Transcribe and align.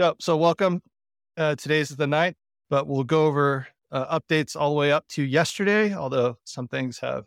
So, 0.00 0.16
so 0.18 0.34
welcome. 0.34 0.80
Uh, 1.36 1.56
today's 1.56 1.90
the 1.90 2.06
ninth, 2.06 2.38
but 2.70 2.86
we'll 2.86 3.04
go 3.04 3.26
over 3.26 3.68
uh, 3.92 4.18
updates 4.18 4.56
all 4.56 4.70
the 4.70 4.76
way 4.76 4.90
up 4.90 5.06
to 5.08 5.22
yesterday, 5.22 5.92
although 5.92 6.38
some 6.44 6.68
things 6.68 7.00
have 7.00 7.26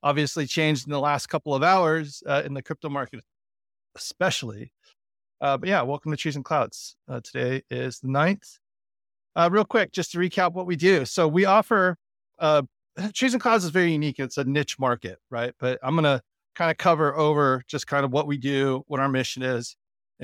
obviously 0.00 0.46
changed 0.46 0.86
in 0.86 0.92
the 0.92 1.00
last 1.00 1.26
couple 1.26 1.56
of 1.56 1.64
hours 1.64 2.22
uh, 2.28 2.42
in 2.46 2.54
the 2.54 2.62
crypto 2.62 2.88
market, 2.88 3.24
especially. 3.96 4.70
Uh, 5.40 5.56
but 5.56 5.68
yeah, 5.68 5.82
welcome 5.82 6.12
to 6.12 6.16
Trees 6.16 6.36
and 6.36 6.44
Clouds. 6.44 6.94
Uh, 7.08 7.18
today 7.18 7.62
is 7.68 7.98
the 7.98 8.06
ninth. 8.06 8.60
Uh, 9.34 9.48
real 9.50 9.64
quick, 9.64 9.90
just 9.90 10.12
to 10.12 10.18
recap 10.18 10.52
what 10.52 10.66
we 10.66 10.76
do. 10.76 11.04
So 11.04 11.26
we 11.26 11.46
offer 11.46 11.96
uh, 12.38 12.62
Trees 13.12 13.34
and 13.34 13.42
Clouds 13.42 13.64
is 13.64 13.70
very 13.70 13.90
unique. 13.90 14.20
It's 14.20 14.38
a 14.38 14.44
niche 14.44 14.78
market, 14.78 15.18
right? 15.32 15.52
But 15.58 15.80
I'm 15.82 15.96
going 15.96 16.04
to 16.04 16.22
kind 16.54 16.70
of 16.70 16.76
cover 16.76 17.12
over 17.16 17.64
just 17.66 17.88
kind 17.88 18.04
of 18.04 18.12
what 18.12 18.28
we 18.28 18.38
do, 18.38 18.84
what 18.86 19.00
our 19.00 19.08
mission 19.08 19.42
is, 19.42 19.74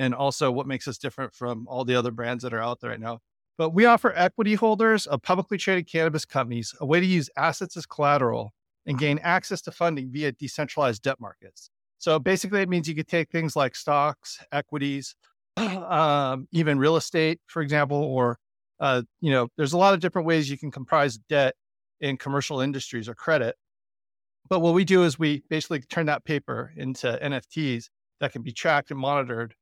and 0.01 0.15
also 0.15 0.51
what 0.51 0.65
makes 0.65 0.87
us 0.87 0.97
different 0.97 1.31
from 1.31 1.67
all 1.67 1.85
the 1.85 1.93
other 1.93 2.09
brands 2.09 2.43
that 2.43 2.55
are 2.55 2.61
out 2.61 2.79
there 2.79 2.89
right 2.89 2.99
now. 2.99 3.19
But 3.55 3.69
we 3.69 3.85
offer 3.85 4.11
equity 4.15 4.55
holders 4.55 5.05
of 5.05 5.21
publicly 5.21 5.59
traded 5.59 5.87
cannabis 5.87 6.25
companies 6.25 6.73
a 6.79 6.87
way 6.87 6.99
to 6.99 7.05
use 7.05 7.29
assets 7.37 7.77
as 7.77 7.85
collateral 7.85 8.51
and 8.87 8.97
gain 8.97 9.19
access 9.19 9.61
to 9.61 9.71
funding 9.71 10.11
via 10.11 10.31
decentralized 10.31 11.03
debt 11.03 11.19
markets. 11.19 11.69
So 11.99 12.17
basically, 12.17 12.61
it 12.61 12.69
means 12.69 12.89
you 12.89 12.95
could 12.95 13.07
take 13.07 13.29
things 13.29 13.55
like 13.55 13.75
stocks, 13.75 14.43
equities, 14.51 15.13
um, 15.57 16.47
even 16.51 16.79
real 16.79 16.95
estate, 16.95 17.39
for 17.45 17.61
example, 17.61 17.97
or 18.03 18.39
uh, 18.79 19.03
you 19.19 19.29
know, 19.29 19.49
there's 19.55 19.73
a 19.73 19.77
lot 19.77 19.93
of 19.93 19.99
different 19.99 20.25
ways 20.25 20.49
you 20.49 20.57
can 20.57 20.71
comprise 20.71 21.19
debt 21.29 21.53
in 21.99 22.17
commercial 22.17 22.59
industries 22.59 23.07
or 23.07 23.13
credit. 23.13 23.55
But 24.49 24.61
what 24.61 24.73
we 24.73 24.83
do 24.83 25.03
is 25.03 25.19
we 25.19 25.43
basically 25.47 25.81
turn 25.81 26.07
that 26.07 26.25
paper 26.25 26.73
into 26.75 27.19
NFTs 27.21 27.89
that 28.19 28.31
can 28.31 28.41
be 28.41 28.51
tracked 28.51 28.89
and 28.89 28.99
monitored 28.99 29.53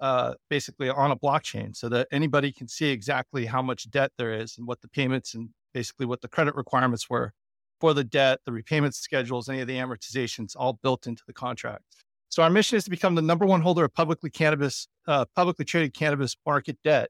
uh, 0.00 0.34
basically 0.48 0.88
on 0.88 1.10
a 1.10 1.16
blockchain 1.16 1.74
so 1.74 1.88
that 1.88 2.08
anybody 2.12 2.52
can 2.52 2.68
see 2.68 2.90
exactly 2.90 3.46
how 3.46 3.62
much 3.62 3.90
debt 3.90 4.12
there 4.18 4.32
is 4.32 4.56
and 4.58 4.66
what 4.66 4.80
the 4.80 4.88
payments 4.88 5.34
and 5.34 5.50
basically 5.74 6.06
what 6.06 6.20
the 6.20 6.28
credit 6.28 6.54
requirements 6.54 7.10
were 7.10 7.32
for 7.80 7.94
the 7.94 8.04
debt, 8.04 8.40
the 8.44 8.52
repayment 8.52 8.94
schedules, 8.94 9.48
any 9.48 9.60
of 9.60 9.68
the 9.68 9.76
amortizations, 9.76 10.54
all 10.56 10.78
built 10.82 11.06
into 11.06 11.22
the 11.26 11.32
contract. 11.32 11.84
So 12.28 12.42
our 12.42 12.50
mission 12.50 12.76
is 12.76 12.84
to 12.84 12.90
become 12.90 13.14
the 13.14 13.22
number 13.22 13.46
one 13.46 13.62
holder 13.62 13.84
of 13.84 13.94
publicly 13.94 14.30
cannabis, 14.30 14.88
uh, 15.06 15.24
publicly 15.34 15.64
traded 15.64 15.94
cannabis 15.94 16.36
market 16.44 16.78
debt 16.84 17.08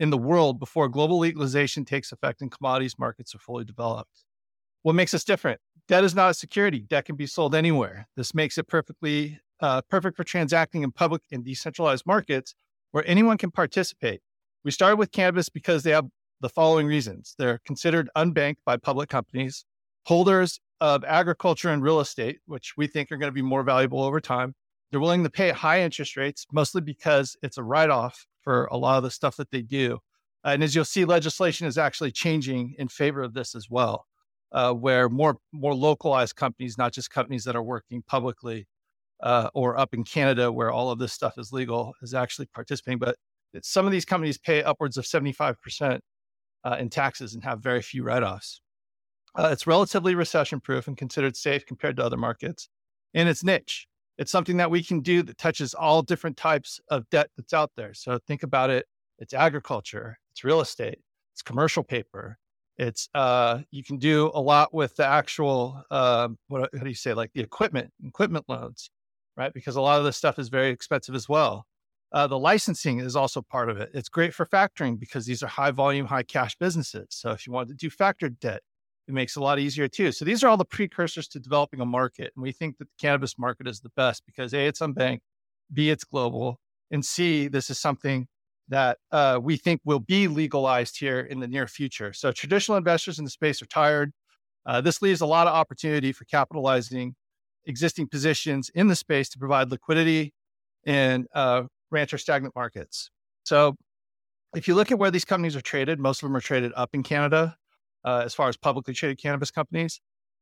in 0.00 0.10
the 0.10 0.18
world 0.18 0.58
before 0.58 0.88
global 0.88 1.18
legalization 1.18 1.84
takes 1.84 2.12
effect 2.12 2.42
and 2.42 2.50
commodities 2.50 2.98
markets 2.98 3.34
are 3.34 3.38
fully 3.38 3.64
developed. 3.64 4.24
What 4.82 4.94
makes 4.94 5.14
us 5.14 5.24
different? 5.24 5.60
Debt 5.86 6.04
is 6.04 6.14
not 6.14 6.30
a 6.30 6.34
security. 6.34 6.80
Debt 6.80 7.04
can 7.04 7.16
be 7.16 7.26
sold 7.26 7.54
anywhere. 7.54 8.08
This 8.16 8.34
makes 8.34 8.56
it 8.56 8.66
perfectly 8.66 9.38
uh, 9.60 9.82
perfect 9.82 10.16
for 10.16 10.24
transacting 10.24 10.82
in 10.82 10.92
public 10.92 11.22
and 11.32 11.44
decentralized 11.44 12.06
markets 12.06 12.54
where 12.92 13.06
anyone 13.06 13.38
can 13.38 13.50
participate. 13.50 14.20
We 14.64 14.70
started 14.70 14.96
with 14.96 15.12
cannabis 15.12 15.48
because 15.48 15.82
they 15.82 15.90
have 15.90 16.06
the 16.40 16.48
following 16.48 16.86
reasons. 16.86 17.34
They're 17.38 17.60
considered 17.64 18.08
unbanked 18.16 18.58
by 18.64 18.76
public 18.76 19.08
companies, 19.08 19.64
holders 20.06 20.60
of 20.80 21.04
agriculture 21.04 21.70
and 21.70 21.82
real 21.82 22.00
estate, 22.00 22.38
which 22.46 22.74
we 22.76 22.86
think 22.86 23.10
are 23.10 23.16
going 23.16 23.30
to 23.30 23.34
be 23.34 23.42
more 23.42 23.62
valuable 23.62 24.02
over 24.02 24.20
time. 24.20 24.54
They're 24.90 25.00
willing 25.00 25.24
to 25.24 25.30
pay 25.30 25.50
high 25.50 25.80
interest 25.80 26.16
rates, 26.16 26.46
mostly 26.52 26.80
because 26.80 27.36
it's 27.42 27.58
a 27.58 27.62
write 27.62 27.90
off 27.90 28.26
for 28.42 28.66
a 28.66 28.76
lot 28.76 28.98
of 28.98 29.02
the 29.02 29.10
stuff 29.10 29.36
that 29.36 29.50
they 29.50 29.62
do. 29.62 29.98
And 30.44 30.62
as 30.62 30.74
you'll 30.74 30.84
see, 30.84 31.04
legislation 31.04 31.66
is 31.66 31.78
actually 31.78 32.12
changing 32.12 32.74
in 32.78 32.88
favor 32.88 33.22
of 33.22 33.32
this 33.32 33.54
as 33.54 33.68
well, 33.70 34.06
uh, 34.52 34.72
where 34.72 35.08
more 35.08 35.38
more 35.52 35.74
localized 35.74 36.36
companies, 36.36 36.76
not 36.76 36.92
just 36.92 37.10
companies 37.10 37.44
that 37.44 37.56
are 37.56 37.62
working 37.62 38.02
publicly, 38.06 38.66
uh, 39.22 39.50
or 39.54 39.78
up 39.78 39.94
in 39.94 40.04
Canada 40.04 40.50
where 40.50 40.70
all 40.70 40.90
of 40.90 40.98
this 40.98 41.12
stuff 41.12 41.34
is 41.38 41.52
legal, 41.52 41.94
is 42.02 42.14
actually 42.14 42.46
participating. 42.54 42.98
But 42.98 43.16
some 43.62 43.86
of 43.86 43.92
these 43.92 44.04
companies 44.04 44.38
pay 44.38 44.62
upwards 44.62 44.96
of 44.96 45.04
75% 45.04 46.00
uh, 46.64 46.76
in 46.78 46.90
taxes 46.90 47.34
and 47.34 47.44
have 47.44 47.62
very 47.62 47.82
few 47.82 48.02
write 48.02 48.22
offs. 48.22 48.60
Uh, 49.36 49.48
it's 49.52 49.66
relatively 49.66 50.14
recession 50.14 50.60
proof 50.60 50.86
and 50.86 50.96
considered 50.96 51.36
safe 51.36 51.66
compared 51.66 51.96
to 51.96 52.04
other 52.04 52.16
markets. 52.16 52.68
And 53.14 53.28
it's 53.28 53.44
niche. 53.44 53.86
It's 54.16 54.30
something 54.30 54.58
that 54.58 54.70
we 54.70 54.82
can 54.82 55.00
do 55.00 55.22
that 55.24 55.38
touches 55.38 55.74
all 55.74 56.02
different 56.02 56.36
types 56.36 56.80
of 56.88 57.08
debt 57.10 57.30
that's 57.36 57.52
out 57.52 57.72
there. 57.76 57.94
So 57.94 58.18
think 58.26 58.42
about 58.42 58.70
it 58.70 58.86
it's 59.18 59.34
agriculture, 59.34 60.18
it's 60.32 60.44
real 60.44 60.60
estate, 60.60 60.98
it's 61.32 61.42
commercial 61.42 61.82
paper. 61.82 62.38
It's 62.76 63.08
uh, 63.14 63.60
you 63.70 63.84
can 63.84 63.98
do 63.98 64.32
a 64.34 64.40
lot 64.40 64.74
with 64.74 64.96
the 64.96 65.06
actual 65.06 65.82
uh, 65.90 66.28
what 66.48 66.68
how 66.76 66.82
do 66.82 66.88
you 66.88 66.94
say 66.94 67.14
like 67.14 67.30
the 67.32 67.40
equipment 67.40 67.92
equipment 68.04 68.46
loans 68.48 68.90
right? 69.36 69.52
Because 69.52 69.76
a 69.76 69.80
lot 69.80 69.98
of 69.98 70.04
this 70.04 70.16
stuff 70.16 70.38
is 70.38 70.48
very 70.48 70.70
expensive 70.70 71.14
as 71.14 71.28
well. 71.28 71.66
Uh, 72.12 72.26
the 72.28 72.38
licensing 72.38 73.00
is 73.00 73.16
also 73.16 73.42
part 73.42 73.68
of 73.68 73.76
it. 73.76 73.90
It's 73.92 74.08
great 74.08 74.32
for 74.32 74.46
factoring 74.46 74.98
because 75.00 75.26
these 75.26 75.42
are 75.42 75.48
high 75.48 75.72
volume, 75.72 76.06
high 76.06 76.22
cash 76.22 76.56
businesses. 76.56 77.06
So 77.10 77.32
if 77.32 77.46
you 77.46 77.52
want 77.52 77.68
to 77.68 77.74
do 77.74 77.90
factored 77.90 78.38
debt, 78.38 78.62
it 79.08 79.14
makes 79.14 79.36
it 79.36 79.40
a 79.40 79.42
lot 79.42 79.58
easier 79.58 79.88
too. 79.88 80.12
So 80.12 80.24
these 80.24 80.44
are 80.44 80.48
all 80.48 80.56
the 80.56 80.64
precursors 80.64 81.26
to 81.28 81.40
developing 81.40 81.80
a 81.80 81.86
market. 81.86 82.32
And 82.36 82.42
we 82.42 82.52
think 82.52 82.78
that 82.78 82.84
the 82.84 82.94
cannabis 83.00 83.36
market 83.38 83.66
is 83.66 83.80
the 83.80 83.90
best 83.96 84.22
because 84.26 84.54
A, 84.54 84.66
it's 84.66 84.80
unbanked, 84.80 85.20
B, 85.72 85.90
it's 85.90 86.04
global, 86.04 86.60
and 86.90 87.04
C, 87.04 87.48
this 87.48 87.68
is 87.68 87.80
something 87.80 88.28
that 88.68 88.98
uh, 89.10 89.38
we 89.42 89.56
think 89.56 89.80
will 89.84 90.00
be 90.00 90.28
legalized 90.28 90.98
here 90.98 91.20
in 91.20 91.40
the 91.40 91.48
near 91.48 91.66
future. 91.66 92.12
So 92.12 92.32
traditional 92.32 92.78
investors 92.78 93.18
in 93.18 93.24
the 93.24 93.30
space 93.30 93.60
are 93.60 93.66
tired. 93.66 94.12
Uh, 94.64 94.80
this 94.80 95.02
leaves 95.02 95.20
a 95.20 95.26
lot 95.26 95.46
of 95.46 95.52
opportunity 95.52 96.12
for 96.12 96.24
capitalizing 96.24 97.14
existing 97.66 98.08
positions 98.08 98.70
in 98.74 98.88
the 98.88 98.96
space 98.96 99.28
to 99.30 99.38
provide 99.38 99.70
liquidity 99.70 100.32
in 100.84 101.26
uh, 101.34 101.62
rancher 101.90 102.18
stagnant 102.18 102.54
markets. 102.54 103.10
So, 103.44 103.76
if 104.54 104.68
you 104.68 104.74
look 104.74 104.92
at 104.92 104.98
where 104.98 105.10
these 105.10 105.24
companies 105.24 105.56
are 105.56 105.60
traded, 105.60 105.98
most 105.98 106.22
of 106.22 106.28
them 106.28 106.36
are 106.36 106.40
traded 106.40 106.72
up 106.76 106.90
in 106.92 107.02
Canada 107.02 107.56
uh, 108.04 108.22
as 108.24 108.34
far 108.34 108.48
as 108.48 108.56
publicly 108.56 108.94
traded 108.94 109.18
cannabis 109.18 109.50
companies. 109.50 110.00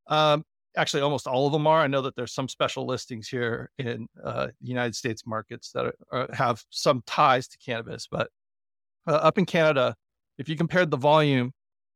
Um, 0.09 0.45
actually, 0.77 1.03
almost 1.03 1.27
all 1.27 1.47
of 1.47 1.53
them 1.53 1.67
are. 1.67 1.81
I 1.81 1.87
know 1.87 2.03
that 2.03 2.15
there's 2.15 2.33
some 2.33 2.49
special 2.49 2.87
listings 2.87 3.29
here 3.29 3.71
in 3.79 4.09
uh, 4.23 4.49
United 4.61 4.95
States 4.95 5.23
markets 5.27 5.73
that 5.73 5.87
are, 5.87 5.95
are, 6.11 6.29
have 6.35 6.63
some 6.71 7.03
ties 7.07 7.49
to 7.49 7.59
cannabis, 7.59 8.07
but 8.11 8.29
uh, 9.07 9.13
up 9.13 9.39
in 9.39 9.47
Canada, 9.47 9.95
if 10.39 10.49
you 10.49 10.57
compared 10.57 10.91
the 10.91 10.97
volume 10.97 11.53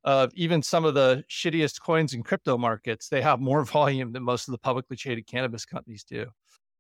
of 0.07 0.31
even 0.35 0.63
some 0.63 0.85
of 0.85 0.95
the 0.95 1.25
shittiest 1.29 1.81
coins 1.81 2.15
in 2.15 2.23
crypto 2.23 2.57
markets, 2.57 3.09
they 3.09 3.21
have 3.21 3.41
more 3.41 3.65
volume 3.79 4.13
than 4.13 4.23
most 4.23 4.49
of 4.49 4.53
the 4.53 4.59
publicly 4.59 4.97
traded 4.97 5.27
cannabis 5.27 5.67
companies 5.67 6.05
do 6.05 6.27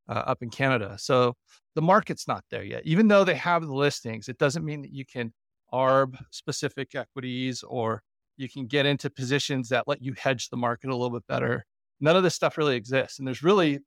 uh, 0.08 0.12
up 0.12 0.42
in 0.42 0.48
Canada. 0.48 0.96
So 0.98 1.34
the 1.74 1.82
market's 1.82 2.28
not 2.28 2.44
there 2.50 2.62
yet. 2.62 2.82
Even 2.86 3.08
though 3.08 3.24
they 3.24 3.34
have 3.34 3.62
the 3.62 3.74
listings, 3.74 4.28
it 4.28 4.38
doesn't 4.38 4.64
mean 4.64 4.80
that 4.82 4.92
you 4.92 5.04
can 5.04 5.32
ARB 5.72 6.16
specific 6.30 6.94
equities 6.94 7.64
or 7.64 8.02
you 8.36 8.48
can 8.48 8.66
get 8.66 8.86
into 8.86 9.10
positions 9.10 9.68
that 9.70 9.88
let 9.88 10.00
you 10.00 10.14
hedge 10.16 10.48
the 10.48 10.56
market 10.56 10.90
a 10.90 10.96
little 10.96 11.10
bit 11.10 11.26
better. 11.26 11.66
None 12.00 12.16
of 12.16 12.22
this 12.22 12.34
stuff 12.34 12.56
really 12.56 12.76
exists. 12.76 13.18
And 13.18 13.26
there's 13.26 13.42
really 13.42 13.80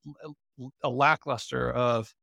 a 0.83 0.89
lackluster 0.89 1.71
of 1.71 2.13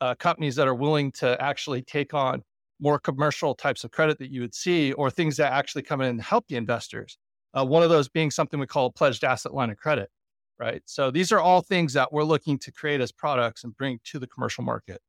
uh, 0.00 0.14
companies 0.16 0.56
that 0.56 0.66
are 0.66 0.74
willing 0.74 1.12
to 1.12 1.40
actually 1.40 1.82
take 1.82 2.14
on 2.14 2.42
more 2.80 2.98
commercial 2.98 3.54
types 3.54 3.84
of 3.84 3.90
credit 3.90 4.18
that 4.18 4.30
you 4.30 4.40
would 4.40 4.54
see, 4.54 4.92
or 4.92 5.10
things 5.10 5.36
that 5.36 5.52
actually 5.52 5.82
come 5.82 6.00
in 6.00 6.08
and 6.08 6.22
help 6.22 6.46
the 6.48 6.56
investors. 6.56 7.18
Uh, 7.56 7.64
one 7.64 7.82
of 7.82 7.90
those 7.90 8.08
being 8.08 8.30
something 8.30 8.58
we 8.58 8.66
call 8.66 8.86
a 8.86 8.92
pledged 8.92 9.24
asset 9.24 9.54
line 9.54 9.70
of 9.70 9.76
credit, 9.76 10.10
right? 10.58 10.82
So 10.86 11.10
these 11.10 11.30
are 11.30 11.40
all 11.40 11.60
things 11.60 11.92
that 11.92 12.12
we're 12.12 12.24
looking 12.24 12.58
to 12.58 12.72
create 12.72 13.00
as 13.00 13.12
products 13.12 13.64
and 13.64 13.76
bring 13.76 14.00
to 14.04 14.18
the 14.18 14.26
commercial 14.26 14.64
market. 14.64 15.00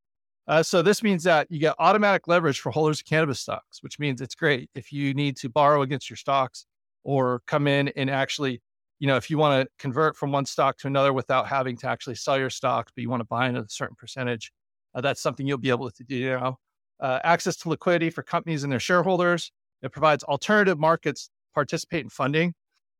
Uh, 0.47 0.61
so 0.61 0.83
this 0.83 1.01
means 1.01 1.23
that 1.23 1.47
you 1.49 1.59
get 1.59 1.75
automatic 1.79 2.27
leverage 2.27 2.59
for 2.59 2.71
holders 2.71 2.99
of 2.99 3.05
cannabis 3.05 3.39
stocks, 3.39 3.81
which 3.81 3.97
means 3.97 4.21
it's 4.21 4.35
great 4.35 4.69
if 4.75 4.91
you 4.91 5.13
need 5.15 5.35
to 5.37 5.49
borrow 5.49 5.81
against 5.81 6.07
your 6.09 6.17
stocks 6.17 6.67
or 7.03 7.41
come 7.47 7.67
in 7.67 7.87
and 7.89 8.11
actually, 8.11 8.61
you 8.99 9.07
know, 9.07 9.15
if 9.15 9.31
you 9.31 9.39
want 9.39 9.63
to 9.63 9.69
convert 9.79 10.15
from 10.15 10.31
one 10.31 10.45
stock 10.45 10.77
to 10.77 10.87
another 10.87 11.13
without 11.13 11.47
having 11.47 11.75
to 11.77 11.89
actually 11.89 12.15
sell 12.15 12.37
your 12.37 12.51
stocks, 12.51 12.91
but 12.95 13.01
you 13.01 13.09
want 13.09 13.21
to 13.21 13.25
buy 13.25 13.49
in 13.49 13.57
a 13.57 13.65
certain 13.67 13.95
percentage, 13.95 14.51
uh, 14.93 15.01
that's 15.01 15.21
something 15.21 15.47
you'll 15.47 15.57
be 15.57 15.69
able 15.69 15.89
to 15.89 16.03
do 16.03 16.29
now 16.37 16.59
uh, 16.99 17.19
access 17.23 17.55
to 17.57 17.69
liquidity 17.69 18.09
for 18.09 18.23
companies 18.23 18.63
and 18.63 18.71
their 18.71 18.79
shareholders. 18.79 19.51
It 19.81 19.91
provides 19.91 20.23
alternative 20.23 20.79
markets 20.79 21.29
participate 21.53 22.03
in 22.03 22.09
funding. 22.09 22.53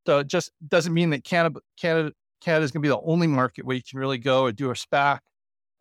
So 0.06 0.20
it 0.20 0.28
just 0.28 0.52
doesn't 0.68 0.94
mean 0.94 1.10
that 1.12 1.24
Canada, 1.24 1.60
Canada, 1.80 2.12
Canada 2.42 2.64
is 2.64 2.72
going 2.72 2.82
to 2.82 2.86
be 2.86 2.90
the 2.90 3.02
only 3.02 3.28
market 3.28 3.66
where 3.66 3.76
you 3.76 3.82
can 3.88 4.00
really 4.00 4.18
go 4.18 4.44
or 4.44 4.52
do 4.52 4.70
a 4.70 4.74
SPAC, 4.74 5.20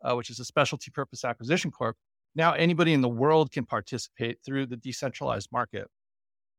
uh, 0.03 0.15
which 0.15 0.29
is 0.29 0.39
a 0.39 0.45
specialty 0.45 0.91
purpose 0.91 1.23
acquisition 1.23 1.71
corp. 1.71 1.95
Now 2.35 2.53
anybody 2.53 2.93
in 2.93 3.01
the 3.01 3.09
world 3.09 3.51
can 3.51 3.65
participate 3.65 4.39
through 4.45 4.65
the 4.67 4.77
decentralized 4.77 5.49
market. 5.51 5.87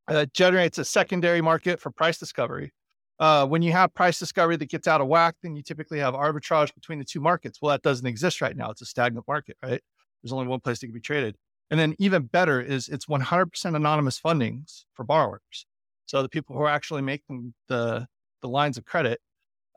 Uh, 0.08 0.26
generates 0.32 0.78
a 0.78 0.84
secondary 0.84 1.40
market 1.40 1.80
for 1.80 1.90
price 1.90 2.18
discovery. 2.18 2.72
Uh, 3.18 3.46
when 3.46 3.62
you 3.62 3.72
have 3.72 3.92
price 3.94 4.18
discovery 4.18 4.56
that 4.56 4.68
gets 4.68 4.86
out 4.86 5.00
of 5.00 5.08
whack, 5.08 5.34
then 5.42 5.56
you 5.56 5.62
typically 5.62 5.98
have 5.98 6.14
arbitrage 6.14 6.72
between 6.74 6.98
the 6.98 7.04
two 7.04 7.20
markets. 7.20 7.58
Well, 7.60 7.70
that 7.70 7.82
doesn't 7.82 8.06
exist 8.06 8.40
right 8.40 8.56
now. 8.56 8.70
It's 8.70 8.82
a 8.82 8.86
stagnant 8.86 9.26
market, 9.26 9.56
right? 9.62 9.80
There's 10.22 10.32
only 10.32 10.46
one 10.46 10.60
place 10.60 10.78
that 10.80 10.86
can 10.86 10.94
be 10.94 11.00
traded. 11.00 11.36
And 11.70 11.80
then 11.80 11.94
even 11.98 12.24
better 12.24 12.60
is 12.60 12.88
it's 12.88 13.06
100% 13.06 13.76
anonymous 13.76 14.20
fundings 14.20 14.84
for 14.94 15.04
borrowers. 15.04 15.66
So 16.06 16.22
the 16.22 16.28
people 16.28 16.56
who 16.56 16.62
are 16.62 16.68
actually 16.68 17.02
making 17.02 17.54
the, 17.68 18.06
the 18.40 18.48
lines 18.48 18.78
of 18.78 18.84
credit 18.84 19.20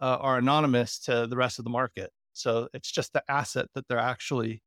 uh, 0.02 0.18
are 0.22 0.38
anonymous 0.38 1.00
to 1.00 1.28
the 1.28 1.36
rest 1.36 1.58
of 1.60 1.66
the 1.66 1.72
market. 1.72 2.12
So 2.34 2.70
it's 2.74 2.92
just 2.92 3.14
the 3.14 3.24
asset 3.30 3.68
that 3.74 3.88
they're 3.88 3.98
actually 3.98 4.62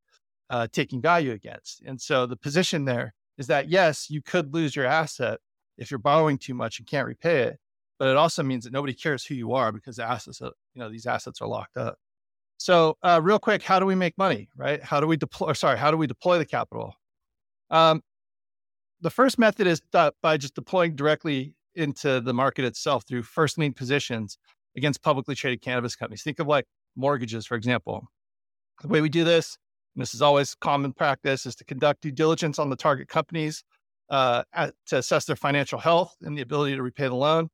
uh, 0.49 0.67
taking 0.71 1.01
value 1.01 1.31
against. 1.31 1.81
And 1.85 1.99
so 1.99 2.25
the 2.25 2.35
position 2.35 2.85
there 2.85 3.13
is 3.37 3.47
that 3.47 3.69
yes, 3.69 4.09
you 4.09 4.21
could 4.21 4.53
lose 4.53 4.75
your 4.75 4.85
asset 4.85 5.39
if 5.77 5.89
you're 5.89 5.97
borrowing 5.97 6.37
too 6.37 6.53
much 6.53 6.79
and 6.79 6.87
can't 6.87 7.07
repay 7.07 7.43
it, 7.43 7.57
but 7.97 8.07
it 8.07 8.17
also 8.17 8.43
means 8.43 8.63
that 8.65 8.73
nobody 8.73 8.93
cares 8.93 9.25
who 9.25 9.33
you 9.33 9.53
are 9.53 9.71
because 9.71 9.95
the 9.95 10.03
assets, 10.03 10.41
are, 10.41 10.51
you 10.73 10.81
know, 10.81 10.89
these 10.89 11.07
assets 11.07 11.41
are 11.41 11.47
locked 11.47 11.77
up. 11.77 11.97
So, 12.57 12.97
uh, 13.01 13.19
real 13.23 13.39
quick, 13.39 13.63
how 13.63 13.79
do 13.79 13.85
we 13.85 13.95
make 13.95 14.17
money, 14.17 14.49
right? 14.55 14.81
How 14.81 14.99
do 14.99 15.07
we 15.07 15.17
deploy? 15.17 15.53
Sorry, 15.53 15.77
how 15.77 15.89
do 15.89 15.97
we 15.97 16.07
deploy 16.07 16.37
the 16.37 16.45
capital? 16.45 16.93
Um, 17.69 18.01
the 19.01 19.09
first 19.09 19.37
method 19.37 19.67
is 19.67 19.81
by 20.21 20.37
just 20.37 20.55
deploying 20.55 20.95
directly 20.95 21.53
into 21.75 22.21
the 22.21 22.33
market 22.33 22.65
itself 22.65 23.03
through 23.07 23.23
first 23.23 23.57
lien 23.57 23.73
positions 23.73 24.37
against 24.77 25.01
publicly 25.01 25.35
traded 25.35 25.61
cannabis 25.61 25.95
companies. 25.95 26.23
Think 26.23 26.39
of 26.39 26.47
like 26.47 26.65
mortgages, 26.95 27.45
for 27.45 27.55
example. 27.55 28.07
The 28.81 28.87
way 28.87 29.01
we 29.01 29.09
do 29.09 29.23
this, 29.23 29.57
and 29.95 30.01
this 30.01 30.13
is 30.13 30.21
always 30.21 30.55
common 30.55 30.93
practice, 30.93 31.45
is 31.45 31.55
to 31.55 31.65
conduct 31.65 32.01
due 32.01 32.11
diligence 32.11 32.59
on 32.59 32.69
the 32.69 32.75
target 32.75 33.07
companies 33.07 33.63
uh, 34.09 34.43
at, 34.53 34.73
to 34.87 34.97
assess 34.97 35.25
their 35.25 35.35
financial 35.35 35.79
health 35.79 36.15
and 36.21 36.37
the 36.37 36.41
ability 36.41 36.75
to 36.75 36.81
repay 36.81 37.07
the 37.07 37.15
loan. 37.15 37.49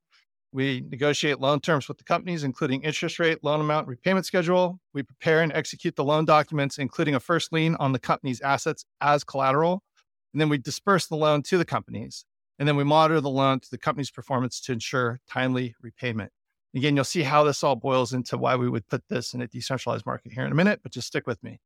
We 0.52 0.82
negotiate 0.88 1.38
loan 1.38 1.60
terms 1.60 1.86
with 1.86 1.98
the 1.98 2.04
companies, 2.04 2.42
including 2.42 2.82
interest 2.82 3.18
rate, 3.18 3.38
loan 3.44 3.60
amount, 3.60 3.86
repayment 3.86 4.26
schedule. 4.26 4.80
We 4.92 5.02
prepare 5.02 5.42
and 5.42 5.52
execute 5.52 5.94
the 5.94 6.04
loan 6.04 6.24
documents, 6.24 6.78
including 6.78 7.14
a 7.14 7.20
first 7.20 7.52
lien 7.52 7.76
on 7.76 7.92
the 7.92 8.00
company's 8.00 8.40
assets 8.40 8.84
as 9.00 9.22
collateral. 9.22 9.82
And 10.32 10.40
then 10.40 10.48
we 10.48 10.58
disperse 10.58 11.06
the 11.06 11.16
loan 11.16 11.42
to 11.44 11.58
the 11.58 11.64
companies. 11.64 12.24
And 12.58 12.68
then 12.68 12.76
we 12.76 12.84
monitor 12.84 13.20
the 13.20 13.30
loan 13.30 13.60
to 13.60 13.70
the 13.70 13.78
company's 13.78 14.10
performance 14.10 14.60
to 14.62 14.72
ensure 14.72 15.20
timely 15.28 15.74
repayment. 15.80 16.30
Again, 16.74 16.94
you'll 16.94 17.04
see 17.04 17.22
how 17.22 17.42
this 17.42 17.64
all 17.64 17.74
boils 17.74 18.12
into 18.12 18.36
why 18.38 18.54
we 18.54 18.68
would 18.68 18.86
put 18.88 19.02
this 19.08 19.34
in 19.34 19.40
a 19.40 19.48
decentralized 19.48 20.06
market 20.06 20.32
here 20.32 20.44
in 20.44 20.52
a 20.52 20.54
minute, 20.54 20.80
but 20.82 20.92
just 20.92 21.08
stick 21.08 21.26
with 21.26 21.42
me. 21.42 21.58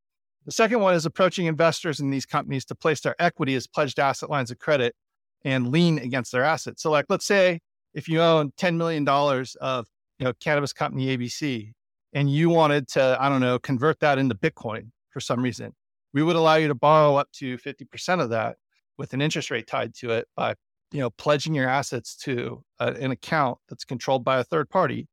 The 0.47 0.53
second 0.53 0.81
one 0.81 0.95
is 0.95 1.05
approaching 1.05 1.47
investors 1.47 2.01
in 2.01 2.11
these 2.11 2.27
companies 2.27 2.65
to 2.67 2.75
place 2.75 3.01
their 3.01 3.15
equity 3.19 3.55
as 3.55 3.67
pledged 3.67 3.99
asset 3.99 4.31
lines 4.31 4.51
of 4.51 4.59
credit 4.59 4.95
and 5.43 5.69
lean 5.69 5.99
against 5.99 6.33
their 6.33 6.45
assets. 6.45 6.83
So, 6.83 6.91
like, 6.91 7.07
let's 7.09 7.27
say 7.27 7.61
if 7.93 8.09
you 8.09 8.21
own 8.21 8.53
$10 8.59 8.77
million 8.77 9.07
of 9.09 9.87
you 10.19 10.25
know, 10.25 10.33
cannabis 10.41 10.73
company 10.73 11.17
ABC 11.17 11.73
and 12.13 12.31
you 12.31 12.49
wanted 12.49 12.89
to, 12.89 13.17
I 13.21 13.29
don't 13.29 13.41
know, 13.41 13.59
convert 13.59 14.01
that 14.01 14.19
into 14.19 14.35
Bitcoin 14.35 14.91
for 15.11 15.21
some 15.21 15.43
reason, 15.43 15.73
we 16.15 16.23
would 16.23 16.37
allow 16.37 16.55
you 16.55 16.69
to 16.69 16.75
borrow 16.75 17.17
up 17.17 17.31
to 17.33 17.59
50% 17.59 18.23
of 18.23 18.31
that 18.31 18.57
with 18.97 19.13
an 19.13 19.21
interest 19.21 19.51
rate 19.51 19.67
tied 19.67 19.95
to 19.97 20.13
it 20.13 20.27
by, 20.37 20.55
you 20.93 21.01
know, 21.01 21.11
pledging 21.11 21.55
your 21.55 21.69
assets 21.69 22.17
to 22.17 22.63
an 22.79 23.11
account 23.11 23.59
that's 23.69 23.85
controlled 23.85 24.25
by 24.25 24.39
a 24.39 24.45
third 24.45 24.71
party. 24.71 25.09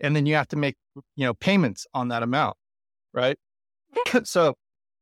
And 0.00 0.14
then 0.14 0.26
you 0.26 0.34
have 0.34 0.48
to 0.48 0.56
make, 0.56 0.76
you 1.16 1.24
know, 1.24 1.34
payments 1.34 1.86
on 1.94 2.08
that 2.08 2.22
amount. 2.22 2.56
Right. 3.14 3.38
so 4.24 4.54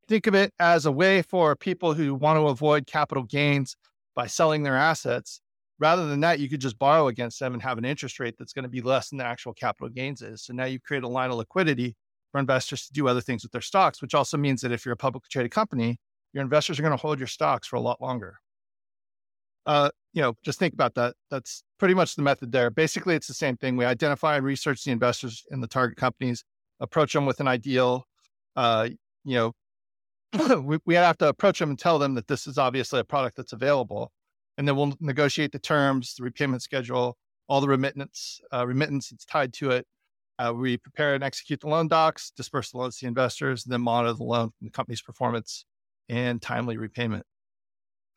think 0.06 0.26
of 0.26 0.34
it 0.34 0.52
as 0.60 0.86
a 0.86 0.92
way 0.92 1.22
for 1.22 1.56
people 1.56 1.94
who 1.94 2.14
want 2.14 2.36
to 2.36 2.48
avoid 2.48 2.86
capital 2.86 3.24
gains 3.24 3.74
by 4.14 4.26
selling 4.26 4.62
their 4.62 4.76
assets 4.76 5.40
rather 5.78 6.06
than 6.06 6.20
that, 6.20 6.40
you 6.40 6.48
could 6.48 6.60
just 6.60 6.78
borrow 6.78 7.08
against 7.08 7.38
them 7.38 7.54
and 7.54 7.62
have 7.62 7.78
an 7.78 7.84
interest 7.84 8.18
rate 8.20 8.34
that's 8.38 8.52
going 8.52 8.64
to 8.64 8.68
be 8.68 8.80
less 8.80 9.10
than 9.10 9.18
the 9.18 9.24
actual 9.24 9.54
capital 9.54 9.88
gains 9.88 10.22
is. 10.22 10.42
So 10.42 10.52
now 10.52 10.64
you 10.64 10.80
create 10.80 11.04
a 11.04 11.08
line 11.08 11.30
of 11.30 11.36
liquidity 11.36 11.96
for 12.32 12.38
investors 12.38 12.86
to 12.86 12.92
do 12.92 13.08
other 13.08 13.20
things 13.20 13.42
with 13.42 13.52
their 13.52 13.60
stocks, 13.60 14.02
which 14.02 14.14
also 14.14 14.36
means 14.36 14.60
that 14.60 14.72
if 14.72 14.84
you're 14.84 14.92
a 14.92 14.96
publicly 14.96 15.28
traded 15.30 15.50
company, 15.50 15.98
your 16.32 16.42
investors 16.42 16.78
are 16.78 16.82
going 16.82 16.96
to 16.96 17.00
hold 17.00 17.18
your 17.18 17.26
stocks 17.26 17.66
for 17.66 17.76
a 17.76 17.80
lot 17.80 18.00
longer. 18.00 18.38
Uh, 19.66 19.90
you 20.12 20.22
know, 20.22 20.34
just 20.44 20.58
think 20.58 20.74
about 20.74 20.94
that. 20.94 21.14
That's 21.30 21.62
pretty 21.78 21.94
much 21.94 22.16
the 22.16 22.22
method 22.22 22.52
there. 22.52 22.70
Basically, 22.70 23.14
it's 23.14 23.26
the 23.26 23.34
same 23.34 23.56
thing. 23.56 23.76
We 23.76 23.84
identify 23.84 24.36
and 24.36 24.44
research 24.44 24.84
the 24.84 24.90
investors 24.90 25.44
in 25.50 25.60
the 25.60 25.66
target 25.66 25.96
companies, 25.96 26.44
approach 26.80 27.12
them 27.12 27.26
with 27.26 27.40
an 27.40 27.48
ideal. 27.48 28.04
Uh, 28.56 28.88
you 29.24 29.34
know, 30.32 30.60
we, 30.62 30.78
we 30.84 30.94
have 30.94 31.18
to 31.18 31.28
approach 31.28 31.58
them 31.58 31.70
and 31.70 31.78
tell 31.78 31.98
them 31.98 32.14
that 32.14 32.28
this 32.28 32.46
is 32.46 32.58
obviously 32.58 33.00
a 33.00 33.04
product 33.04 33.36
that's 33.36 33.52
available 33.52 34.12
and 34.58 34.66
then 34.66 34.76
we'll 34.76 34.92
negotiate 35.00 35.52
the 35.52 35.58
terms, 35.58 36.14
the 36.16 36.24
repayment 36.24 36.62
schedule, 36.62 37.16
all 37.48 37.60
the 37.62 37.68
remittance 37.68 38.40
uh, 38.52 38.66
remittance 38.66 39.08
that's 39.08 39.24
tied 39.24 39.54
to 39.54 39.70
it. 39.70 39.86
Uh, 40.38 40.52
we 40.54 40.76
prepare 40.76 41.14
and 41.14 41.24
execute 41.24 41.60
the 41.60 41.68
loan 41.68 41.88
docs, 41.88 42.30
disperse 42.36 42.70
the 42.70 42.78
loans 42.78 42.98
to 42.98 43.04
the 43.04 43.08
investors, 43.08 43.64
and 43.64 43.72
then 43.72 43.80
monitor 43.80 44.12
the 44.12 44.24
loan 44.24 44.52
the 44.60 44.70
company's 44.70 45.02
performance 45.02 45.64
and 46.08 46.40
timely 46.40 46.76
repayment. 46.76 47.24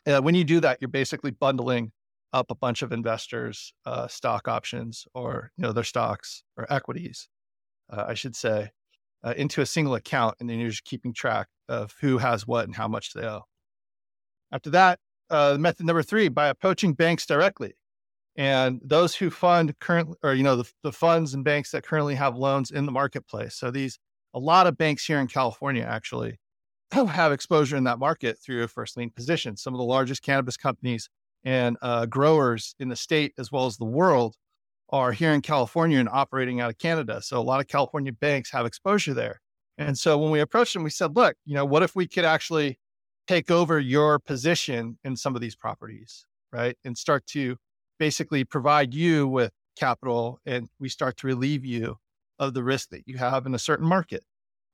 Uh, 0.05 0.21
when 0.21 0.35
you 0.35 0.43
do 0.43 0.59
that, 0.59 0.77
you're 0.81 0.87
basically 0.89 1.31
bundling 1.31 1.91
up 2.33 2.49
a 2.49 2.55
bunch 2.55 2.81
of 2.81 2.91
investors' 2.91 3.73
uh, 3.85 4.07
stock 4.07 4.47
options 4.47 5.05
or 5.13 5.51
you 5.57 5.63
know 5.63 5.71
their 5.71 5.83
stocks 5.83 6.43
or 6.57 6.71
equities, 6.71 7.27
uh, 7.91 8.05
I 8.07 8.13
should 8.13 8.35
say, 8.35 8.71
uh, 9.23 9.33
into 9.35 9.61
a 9.61 9.65
single 9.65 9.95
account, 9.95 10.35
and 10.39 10.49
then 10.49 10.59
you're 10.59 10.69
just 10.69 10.85
keeping 10.85 11.13
track 11.13 11.47
of 11.67 11.95
who 12.01 12.19
has 12.19 12.47
what 12.47 12.65
and 12.65 12.75
how 12.75 12.87
much 12.87 13.13
they 13.13 13.25
owe. 13.25 13.43
After 14.51 14.69
that, 14.71 14.99
uh, 15.29 15.57
method 15.59 15.85
number 15.85 16.03
three 16.03 16.27
by 16.29 16.47
approaching 16.47 16.93
banks 16.93 17.25
directly 17.25 17.73
and 18.35 18.79
those 18.83 19.15
who 19.15 19.29
fund 19.29 19.77
current 19.79 20.09
or 20.23 20.33
you 20.33 20.43
know 20.43 20.55
the, 20.55 20.71
the 20.83 20.91
funds 20.91 21.33
and 21.33 21.43
banks 21.43 21.71
that 21.71 21.85
currently 21.85 22.15
have 22.15 22.35
loans 22.35 22.71
in 22.71 22.85
the 22.85 22.91
marketplace. 22.91 23.55
So 23.55 23.71
these 23.71 23.99
a 24.33 24.39
lot 24.39 24.67
of 24.67 24.77
banks 24.77 25.05
here 25.05 25.19
in 25.19 25.27
california 25.27 25.83
actually 25.83 26.39
have 26.91 27.31
exposure 27.31 27.75
in 27.75 27.83
that 27.85 27.99
market 27.99 28.37
through 28.39 28.63
a 28.63 28.67
first 28.67 28.97
lien 28.97 29.09
position. 29.09 29.57
Some 29.57 29.73
of 29.73 29.77
the 29.77 29.85
largest 29.85 30.21
cannabis 30.21 30.57
companies 30.57 31.09
and 31.43 31.77
uh, 31.81 32.05
growers 32.05 32.75
in 32.79 32.89
the 32.89 32.95
state 32.95 33.33
as 33.37 33.51
well 33.51 33.65
as 33.65 33.77
the 33.77 33.85
world 33.85 34.35
are 34.89 35.11
here 35.11 35.31
in 35.31 35.41
california 35.41 35.99
and 35.99 36.09
operating 36.09 36.61
out 36.61 36.69
of 36.69 36.77
canada. 36.77 37.21
So 37.21 37.39
a 37.39 37.41
lot 37.41 37.59
of 37.59 37.67
california 37.67 38.13
banks 38.13 38.51
have 38.51 38.65
exposure 38.65 39.13
there. 39.13 39.41
And 39.77 39.97
so 39.97 40.17
when 40.17 40.31
we 40.31 40.39
approached 40.39 40.73
them 40.73 40.83
we 40.83 40.89
said 40.89 41.15
look 41.15 41.35
you 41.45 41.55
know 41.55 41.65
what 41.65 41.83
if 41.83 41.95
we 41.95 42.07
could 42.07 42.25
actually 42.25 42.77
take 43.27 43.51
over 43.51 43.79
your 43.79 44.19
position 44.19 44.97
in 45.03 45.15
some 45.15 45.35
of 45.35 45.41
these 45.41 45.55
properties, 45.55 46.25
right? 46.51 46.75
And 46.83 46.97
start 46.97 47.25
to 47.27 47.57
basically 48.01 48.43
provide 48.43 48.95
you 48.95 49.27
with 49.27 49.51
capital 49.77 50.39
and 50.47 50.67
we 50.79 50.89
start 50.89 51.15
to 51.17 51.27
relieve 51.27 51.63
you 51.63 51.95
of 52.39 52.55
the 52.55 52.63
risk 52.63 52.89
that 52.89 53.07
you 53.07 53.15
have 53.15 53.45
in 53.45 53.53
a 53.53 53.59
certain 53.59 53.87
market. 53.87 54.23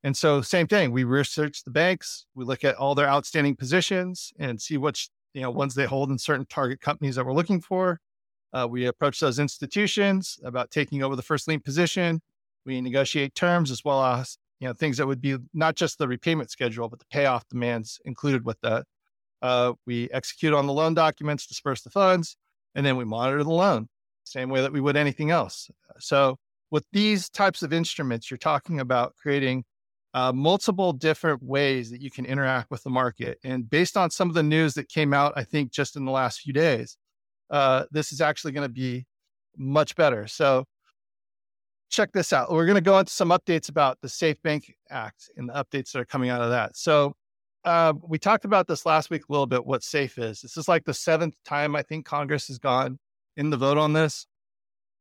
And 0.01 0.15
so 0.15 0.41
same 0.41 0.65
thing, 0.65 0.93
we 0.93 1.03
research 1.03 1.65
the 1.65 1.69
banks, 1.69 2.25
we 2.35 2.45
look 2.45 2.63
at 2.63 2.75
all 2.75 2.95
their 2.95 3.09
outstanding 3.09 3.57
positions 3.57 4.31
and 4.39 4.61
see 4.61 4.77
which, 4.77 5.09
you 5.33 5.41
know, 5.41 5.51
ones 5.51 5.75
they 5.75 5.83
hold 5.83 6.09
in 6.09 6.17
certain 6.17 6.45
target 6.45 6.79
companies 6.79 7.17
that 7.17 7.25
we're 7.25 7.33
looking 7.33 7.59
for. 7.59 7.99
Uh, 8.53 8.65
we 8.65 8.85
approach 8.85 9.19
those 9.19 9.39
institutions 9.39 10.39
about 10.41 10.71
taking 10.71 11.03
over 11.03 11.17
the 11.17 11.21
first 11.21 11.49
lien 11.49 11.59
position. 11.59 12.21
We 12.65 12.79
negotiate 12.79 13.35
terms 13.35 13.71
as 13.71 13.83
well 13.83 14.01
as 14.01 14.37
you 14.61 14.69
know 14.69 14.73
things 14.73 14.95
that 14.99 15.07
would 15.07 15.19
be 15.19 15.37
not 15.53 15.75
just 15.75 15.97
the 15.97 16.07
repayment 16.07 16.49
schedule 16.49 16.87
but 16.87 16.99
the 16.99 17.05
payoff 17.11 17.47
demands 17.49 17.99
included 18.05 18.45
with 18.45 18.59
that 18.61 18.85
uh, 19.41 19.73
we 19.85 20.09
execute 20.11 20.53
on 20.53 20.65
the 20.65 20.73
loan 20.73 20.95
documents 20.95 21.45
disperse 21.45 21.81
the 21.81 21.91
funds 21.91 22.37
and 22.77 22.85
then 22.85 22.95
we 22.95 23.03
monitor 23.03 23.43
the 23.43 23.51
loan 23.51 23.89
same 24.23 24.49
way 24.49 24.61
that 24.61 24.71
we 24.71 24.79
would 24.79 24.95
anything 24.95 25.31
else 25.31 25.69
so 25.99 26.37
with 26.71 26.85
these 26.93 27.29
types 27.29 27.61
of 27.61 27.73
instruments 27.73 28.31
you're 28.31 28.37
talking 28.37 28.79
about 28.79 29.13
creating 29.21 29.65
uh, 30.13 30.31
multiple 30.31 30.93
different 30.93 31.43
ways 31.43 31.91
that 31.91 32.01
you 32.01 32.09
can 32.09 32.25
interact 32.25 32.71
with 32.71 32.81
the 32.83 32.89
market 32.89 33.37
and 33.43 33.69
based 33.69 33.97
on 33.97 34.09
some 34.09 34.29
of 34.29 34.35
the 34.35 34.43
news 34.43 34.73
that 34.73 34.87
came 34.87 35.13
out 35.13 35.33
i 35.35 35.43
think 35.43 35.71
just 35.71 35.97
in 35.97 36.05
the 36.05 36.11
last 36.11 36.39
few 36.39 36.53
days 36.53 36.97
uh, 37.49 37.83
this 37.91 38.11
is 38.11 38.21
actually 38.21 38.53
going 38.53 38.67
to 38.67 38.73
be 38.73 39.05
much 39.57 39.95
better 39.95 40.25
so 40.27 40.63
check 41.89 42.11
this 42.11 42.33
out. 42.33 42.51
We're 42.51 42.65
going 42.65 42.75
to 42.75 42.81
go 42.81 42.99
into 42.99 43.11
some 43.11 43.29
updates 43.29 43.69
about 43.69 43.99
the 44.01 44.09
Safe 44.09 44.41
Bank 44.41 44.73
Act 44.89 45.29
and 45.37 45.49
the 45.49 45.53
updates 45.53 45.91
that 45.91 45.99
are 45.99 46.05
coming 46.05 46.29
out 46.29 46.41
of 46.41 46.49
that. 46.49 46.75
So, 46.75 47.13
uh, 47.67 47.91
we 48.01 48.17
talked 48.17 48.45
about 48.45 48.65
this 48.65 48.85
last 48.85 49.09
week 49.09 49.23
a 49.27 49.31
little 49.31 49.45
bit 49.45 49.65
what 49.65 49.83
SAFE 49.83 50.17
is. 50.19 50.39
This 50.39 50.55
is 50.55 50.69
like 50.69 50.85
the 50.85 50.93
seventh 50.93 51.35
time 51.43 51.75
I 51.75 51.81
think 51.81 52.05
Congress 52.05 52.47
has 52.47 52.57
gone 52.57 52.97
in 53.35 53.49
the 53.49 53.57
vote 53.57 53.77
on 53.77 53.91
this. 53.91 54.25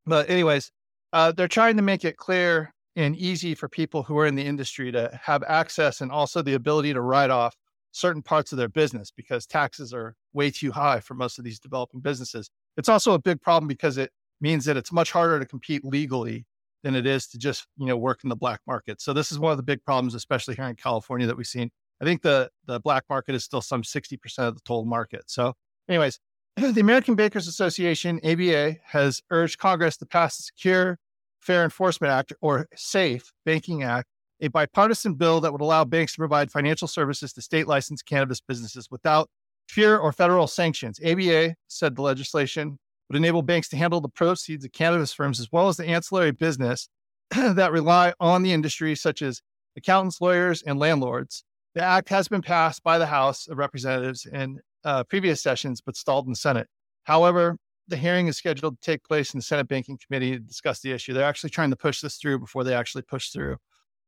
But, 0.05 0.29
anyways, 0.29 0.73
uh, 1.13 1.31
they're 1.31 1.47
trying 1.47 1.77
to 1.77 1.83
make 1.83 2.05
it 2.05 2.17
clear 2.17 2.73
and 2.97 3.15
easy 3.15 3.55
for 3.55 3.69
people 3.69 4.03
who 4.03 4.19
are 4.19 4.27
in 4.27 4.35
the 4.35 4.43
industry 4.43 4.91
to 4.91 5.17
have 5.23 5.45
access 5.45 6.01
and 6.01 6.11
also 6.11 6.43
the 6.43 6.55
ability 6.55 6.93
to 6.93 7.01
write 7.01 7.31
off 7.31 7.55
certain 7.93 8.21
parts 8.21 8.51
of 8.51 8.59
their 8.59 8.69
business 8.69 9.13
because 9.17 9.47
taxes 9.47 9.95
are 9.95 10.17
way 10.33 10.51
too 10.51 10.73
high 10.73 10.99
for 10.99 11.15
most 11.15 11.39
of 11.39 11.45
these 11.45 11.61
developing 11.61 12.01
businesses. 12.01 12.51
It's 12.77 12.89
also 12.89 13.13
a 13.13 13.19
big 13.21 13.41
problem 13.41 13.69
because 13.69 13.97
it 13.97 14.11
means 14.41 14.65
that 14.65 14.77
it's 14.77 14.91
much 14.91 15.13
harder 15.13 15.39
to 15.39 15.47
compete 15.47 15.85
legally 15.85 16.45
than 16.83 16.97
it 16.97 17.07
is 17.07 17.29
to 17.29 17.39
just 17.39 17.69
you 17.77 17.87
know 17.87 17.97
work 17.97 18.25
in 18.25 18.29
the 18.29 18.35
black 18.35 18.61
market. 18.67 19.01
So 19.01 19.13
this 19.13 19.31
is 19.31 19.39
one 19.39 19.53
of 19.53 19.57
the 19.57 19.63
big 19.63 19.85
problems, 19.85 20.17
especially 20.17 20.57
here 20.57 20.65
in 20.65 20.75
California, 20.75 21.29
that 21.29 21.37
we've 21.37 21.47
seen. 21.47 21.71
I 22.01 22.05
think 22.05 22.23
the 22.23 22.51
the 22.67 22.81
black 22.81 23.05
market 23.09 23.35
is 23.35 23.45
still 23.45 23.61
some 23.63 23.85
sixty 23.85 24.17
percent 24.17 24.49
of 24.49 24.55
the 24.55 24.61
total 24.65 24.85
market. 24.85 25.25
So, 25.27 25.55
anyways, 25.89 26.21
the 26.57 26.81
American 26.81 27.15
Bankers 27.15 27.49
Association 27.49 28.21
(ABA) 28.25 28.77
has 28.85 29.23
urged 29.31 29.59
Congress 29.59 29.97
to 29.99 30.07
pass 30.07 30.37
the 30.37 30.43
Secure, 30.43 30.99
Fair 31.41 31.65
Enforcement 31.65 32.13
Act, 32.13 32.33
or 32.41 32.69
SAFE 32.75 33.33
Banking 33.45 33.83
Act, 33.83 34.09
a 34.41 34.49
bipartisan 34.49 35.15
bill 35.15 35.41
that 35.41 35.53
would 35.53 35.61
allow 35.61 35.85
banks 35.85 36.13
to 36.13 36.19
provide 36.19 36.51
financial 36.51 36.89
services 36.89 37.33
to 37.33 37.43
state 37.43 37.67
licensed 37.67 38.07
cannabis 38.07 38.41
businesses 38.41 38.91
without 38.91 39.29
fear 39.69 39.97
or 39.97 40.13
federal 40.13 40.47
sanctions. 40.47 41.01
ABA 41.05 41.55
said 41.69 41.97
the 41.97 42.03
legislation 42.03 42.79
would 43.09 43.17
enable 43.17 43.43
banks 43.43 43.69
to 43.69 43.77
handle 43.77 44.01
the 44.01 44.09
proceeds 44.09 44.65
of 44.65 44.73
cannabis 44.73 45.13
firms 45.13 45.41
as 45.41 45.49
well 45.53 45.69
as 45.69 45.77
the 45.77 45.87
ancillary 45.87 46.33
business 46.33 46.89
that 47.31 47.73
rely 47.73 48.13
on 48.21 48.43
the 48.43 48.53
industry, 48.53 48.95
such 48.95 49.23
as 49.23 49.41
accountants, 49.77 50.21
lawyers, 50.21 50.63
and 50.63 50.79
landlords. 50.79 51.45
The 51.77 51.83
act 51.83 52.09
has 52.09 52.27
been 52.27 52.41
passed 52.41 52.83
by 52.83 52.97
the 52.97 53.05
House 53.05 53.49
of 53.49 53.59
Representatives 53.59 54.25
in 54.25 54.61
uh, 54.83 55.05
previous 55.05 55.43
sessions, 55.43 55.83
but 55.83 55.95
stalled 55.95 56.25
in 56.25 56.33
the 56.33 56.37
Senate. 56.37 56.69
However, 57.05 57.59
the 57.87 57.99
hearing 57.99 58.29
is 58.29 58.39
scheduled 58.39 58.81
to 58.81 58.91
take 58.91 59.05
place 59.05 59.35
in 59.35 59.39
the 59.41 59.43
Senate 59.43 59.69
Banking 59.69 59.99
Committee 59.99 60.31
to 60.31 60.39
discuss 60.39 60.81
the 60.81 60.91
issue. 60.91 61.13
They're 61.13 61.29
actually 61.29 61.51
trying 61.51 61.69
to 61.69 61.77
push 61.77 62.01
this 62.01 62.17
through 62.17 62.39
before 62.39 62.65
they 62.65 62.73
actually 62.73 63.03
push 63.03 63.29
through. 63.29 63.59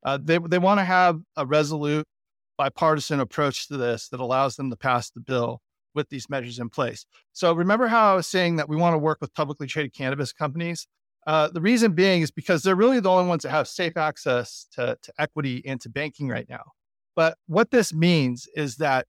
Uh, 0.03 0.17
they 0.17 0.39
they 0.39 0.59
want 0.59 0.81
to 0.81 0.85
have 0.85 1.21
a 1.37 1.45
resolute, 1.45 2.07
bipartisan 2.57 3.21
approach 3.21 3.69
to 3.69 3.77
this 3.77 4.09
that 4.09 4.21
allows 4.21 4.57
them 4.57 4.71
to 4.71 4.77
pass 4.77 5.11
the 5.11 5.21
bill 5.21 5.61
with 5.95 6.09
these 6.09 6.31
measures 6.31 6.59
in 6.59 6.71
place. 6.71 7.05
So 7.35 7.53
remember 7.53 7.87
how 7.87 8.13
I 8.13 8.15
was 8.15 8.27
saying 8.27 8.57
that 8.57 8.71
we 8.71 8.77
want 8.77 8.95
to 8.95 8.99
work 8.99 9.19
with 9.21 9.35
publicly 9.35 9.67
traded 9.67 9.93
cannabis 9.93 10.33
companies? 10.33 10.87
Uh, 11.27 11.49
the 11.49 11.61
reason 11.61 11.93
being 11.93 12.23
is 12.23 12.31
because 12.31 12.63
they're 12.63 12.75
really 12.75 13.01
the 13.01 13.11
only 13.11 13.29
ones 13.29 13.43
that 13.43 13.51
have 13.51 13.69
safe 13.69 13.99
access 13.99 14.67
to, 14.73 14.97
to 15.03 15.13
equity 15.19 15.63
and 15.67 15.83
to 15.83 15.91
banking 15.91 16.29
right 16.29 16.49
now. 16.49 16.63
But 17.19 17.37
what 17.49 17.73
this 17.73 17.93
means 17.93 18.47
is 18.55 18.77
that 18.77 19.09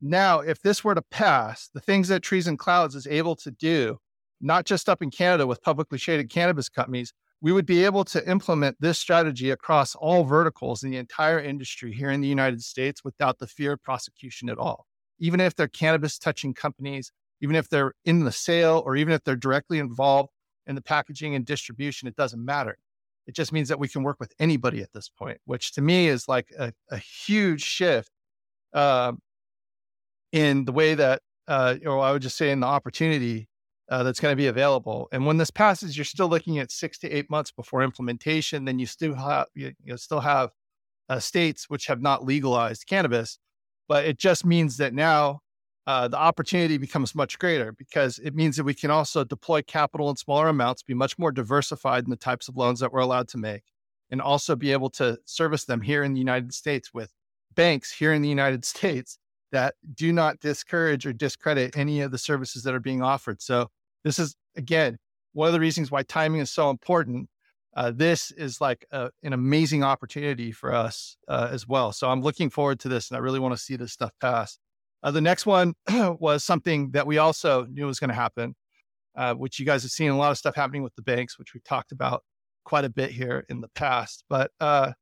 now, 0.00 0.38
if 0.38 0.62
this 0.62 0.84
were 0.84 0.94
to 0.94 1.02
pass, 1.02 1.68
the 1.74 1.80
things 1.80 2.06
that 2.06 2.22
Trees 2.22 2.46
and 2.46 2.56
Clouds 2.56 2.94
is 2.94 3.04
able 3.08 3.34
to 3.34 3.50
do 3.50 3.98
not 4.40 4.64
just 4.64 4.88
up 4.88 5.02
in 5.02 5.10
Canada 5.10 5.44
with 5.44 5.60
publicly 5.60 5.98
traded 5.98 6.30
cannabis 6.30 6.68
companies, 6.68 7.12
we 7.40 7.50
would 7.50 7.66
be 7.66 7.84
able 7.84 8.04
to 8.04 8.30
implement 8.30 8.76
this 8.78 8.96
strategy 8.96 9.50
across 9.50 9.96
all 9.96 10.22
verticals 10.22 10.84
in 10.84 10.90
the 10.92 10.98
entire 10.98 11.40
industry 11.40 11.92
here 11.92 12.10
in 12.10 12.20
the 12.20 12.28
United 12.28 12.62
States 12.62 13.02
without 13.02 13.40
the 13.40 13.48
fear 13.48 13.72
of 13.72 13.82
prosecution 13.82 14.48
at 14.48 14.58
all. 14.58 14.86
Even 15.18 15.40
if 15.40 15.56
they're 15.56 15.66
cannabis 15.66 16.16
touching 16.16 16.54
companies, 16.54 17.10
even 17.40 17.56
if 17.56 17.68
they're 17.68 17.94
in 18.04 18.24
the 18.24 18.30
sale, 18.30 18.84
or 18.86 18.94
even 18.94 19.12
if 19.12 19.24
they're 19.24 19.34
directly 19.34 19.80
involved 19.80 20.30
in 20.68 20.76
the 20.76 20.80
packaging 20.80 21.34
and 21.34 21.44
distribution, 21.44 22.06
it 22.06 22.14
doesn't 22.14 22.44
matter. 22.44 22.78
It 23.28 23.34
just 23.34 23.52
means 23.52 23.68
that 23.68 23.78
we 23.78 23.88
can 23.88 24.02
work 24.02 24.16
with 24.18 24.32
anybody 24.40 24.80
at 24.80 24.92
this 24.94 25.10
point, 25.10 25.38
which 25.44 25.72
to 25.72 25.82
me 25.82 26.08
is 26.08 26.26
like 26.26 26.48
a, 26.58 26.72
a 26.90 26.96
huge 26.96 27.62
shift 27.62 28.10
uh, 28.72 29.12
in 30.32 30.64
the 30.64 30.72
way 30.72 30.94
that, 30.94 31.20
uh, 31.46 31.76
or 31.84 32.00
I 32.00 32.10
would 32.12 32.22
just 32.22 32.38
say 32.38 32.50
in 32.50 32.60
the 32.60 32.66
opportunity 32.66 33.48
uh, 33.90 34.02
that's 34.02 34.18
going 34.18 34.32
to 34.32 34.36
be 34.36 34.46
available. 34.46 35.08
And 35.12 35.26
when 35.26 35.36
this 35.36 35.50
passes, 35.50 35.96
you're 35.96 36.06
still 36.06 36.28
looking 36.28 36.58
at 36.58 36.72
six 36.72 36.98
to 37.00 37.10
eight 37.10 37.28
months 37.28 37.52
before 37.52 37.82
implementation. 37.82 38.64
Then 38.64 38.78
you 38.78 38.86
still 38.86 39.14
have 39.14 39.46
you, 39.54 39.74
you 39.84 39.96
still 39.98 40.20
have 40.20 40.50
uh, 41.10 41.18
states 41.18 41.68
which 41.68 41.86
have 41.86 42.00
not 42.00 42.24
legalized 42.24 42.86
cannabis, 42.86 43.38
but 43.88 44.06
it 44.06 44.18
just 44.18 44.44
means 44.44 44.78
that 44.78 44.94
now 44.94 45.40
uh, 45.88 46.06
the 46.06 46.18
opportunity 46.18 46.76
becomes 46.76 47.14
much 47.14 47.38
greater 47.38 47.72
because 47.72 48.18
it 48.18 48.34
means 48.34 48.58
that 48.58 48.64
we 48.64 48.74
can 48.74 48.90
also 48.90 49.24
deploy 49.24 49.62
capital 49.62 50.10
in 50.10 50.16
smaller 50.16 50.48
amounts, 50.48 50.82
be 50.82 50.92
much 50.92 51.18
more 51.18 51.32
diversified 51.32 52.04
in 52.04 52.10
the 52.10 52.16
types 52.16 52.46
of 52.46 52.58
loans 52.58 52.78
that 52.78 52.92
we're 52.92 53.00
allowed 53.00 53.26
to 53.26 53.38
make, 53.38 53.62
and 54.10 54.20
also 54.20 54.54
be 54.54 54.70
able 54.70 54.90
to 54.90 55.16
service 55.24 55.64
them 55.64 55.80
here 55.80 56.04
in 56.04 56.12
the 56.12 56.18
United 56.18 56.52
States 56.52 56.92
with 56.92 57.10
banks 57.54 57.90
here 57.90 58.12
in 58.12 58.20
the 58.20 58.28
United 58.28 58.64
States 58.66 59.18
that 59.50 59.76
do 59.94 60.12
not 60.12 60.38
discourage 60.40 61.06
or 61.06 61.14
discredit 61.14 61.74
any 61.74 62.02
of 62.02 62.10
the 62.10 62.18
services 62.18 62.64
that 62.64 62.74
are 62.74 62.80
being 62.80 63.00
offered. 63.00 63.40
So 63.40 63.68
this 64.04 64.18
is, 64.18 64.36
again, 64.58 64.98
one 65.32 65.46
of 65.46 65.54
the 65.54 65.60
reasons 65.60 65.90
why 65.90 66.02
timing 66.02 66.42
is 66.42 66.50
so 66.50 66.68
important. 66.68 67.30
Uh, 67.74 67.92
this 67.96 68.30
is 68.32 68.60
like 68.60 68.84
a, 68.90 69.08
an 69.22 69.32
amazing 69.32 69.82
opportunity 69.84 70.52
for 70.52 70.74
us 70.74 71.16
uh, 71.28 71.48
as 71.50 71.66
well. 71.66 71.92
So 71.92 72.10
I'm 72.10 72.20
looking 72.20 72.50
forward 72.50 72.78
to 72.80 72.90
this 72.90 73.08
and 73.08 73.16
I 73.16 73.20
really 73.20 73.40
want 73.40 73.56
to 73.56 73.58
see 73.58 73.76
this 73.76 73.94
stuff 73.94 74.12
pass. 74.20 74.58
Uh, 75.02 75.10
the 75.10 75.20
next 75.20 75.46
one 75.46 75.74
was 76.18 76.44
something 76.44 76.90
that 76.92 77.06
we 77.06 77.18
also 77.18 77.64
knew 77.66 77.86
was 77.86 78.00
going 78.00 78.08
to 78.08 78.14
happen, 78.14 78.54
uh, 79.16 79.34
which 79.34 79.58
you 79.58 79.66
guys 79.66 79.82
have 79.82 79.92
seen 79.92 80.10
a 80.10 80.16
lot 80.16 80.30
of 80.30 80.38
stuff 80.38 80.54
happening 80.54 80.82
with 80.82 80.94
the 80.96 81.02
banks, 81.02 81.38
which 81.38 81.54
we've 81.54 81.64
talked 81.64 81.92
about 81.92 82.24
quite 82.64 82.84
a 82.84 82.90
bit 82.90 83.10
here 83.10 83.44
in 83.48 83.60
the 83.60 83.68
past. 83.68 84.24
But 84.28 84.50
uh, 84.60 84.92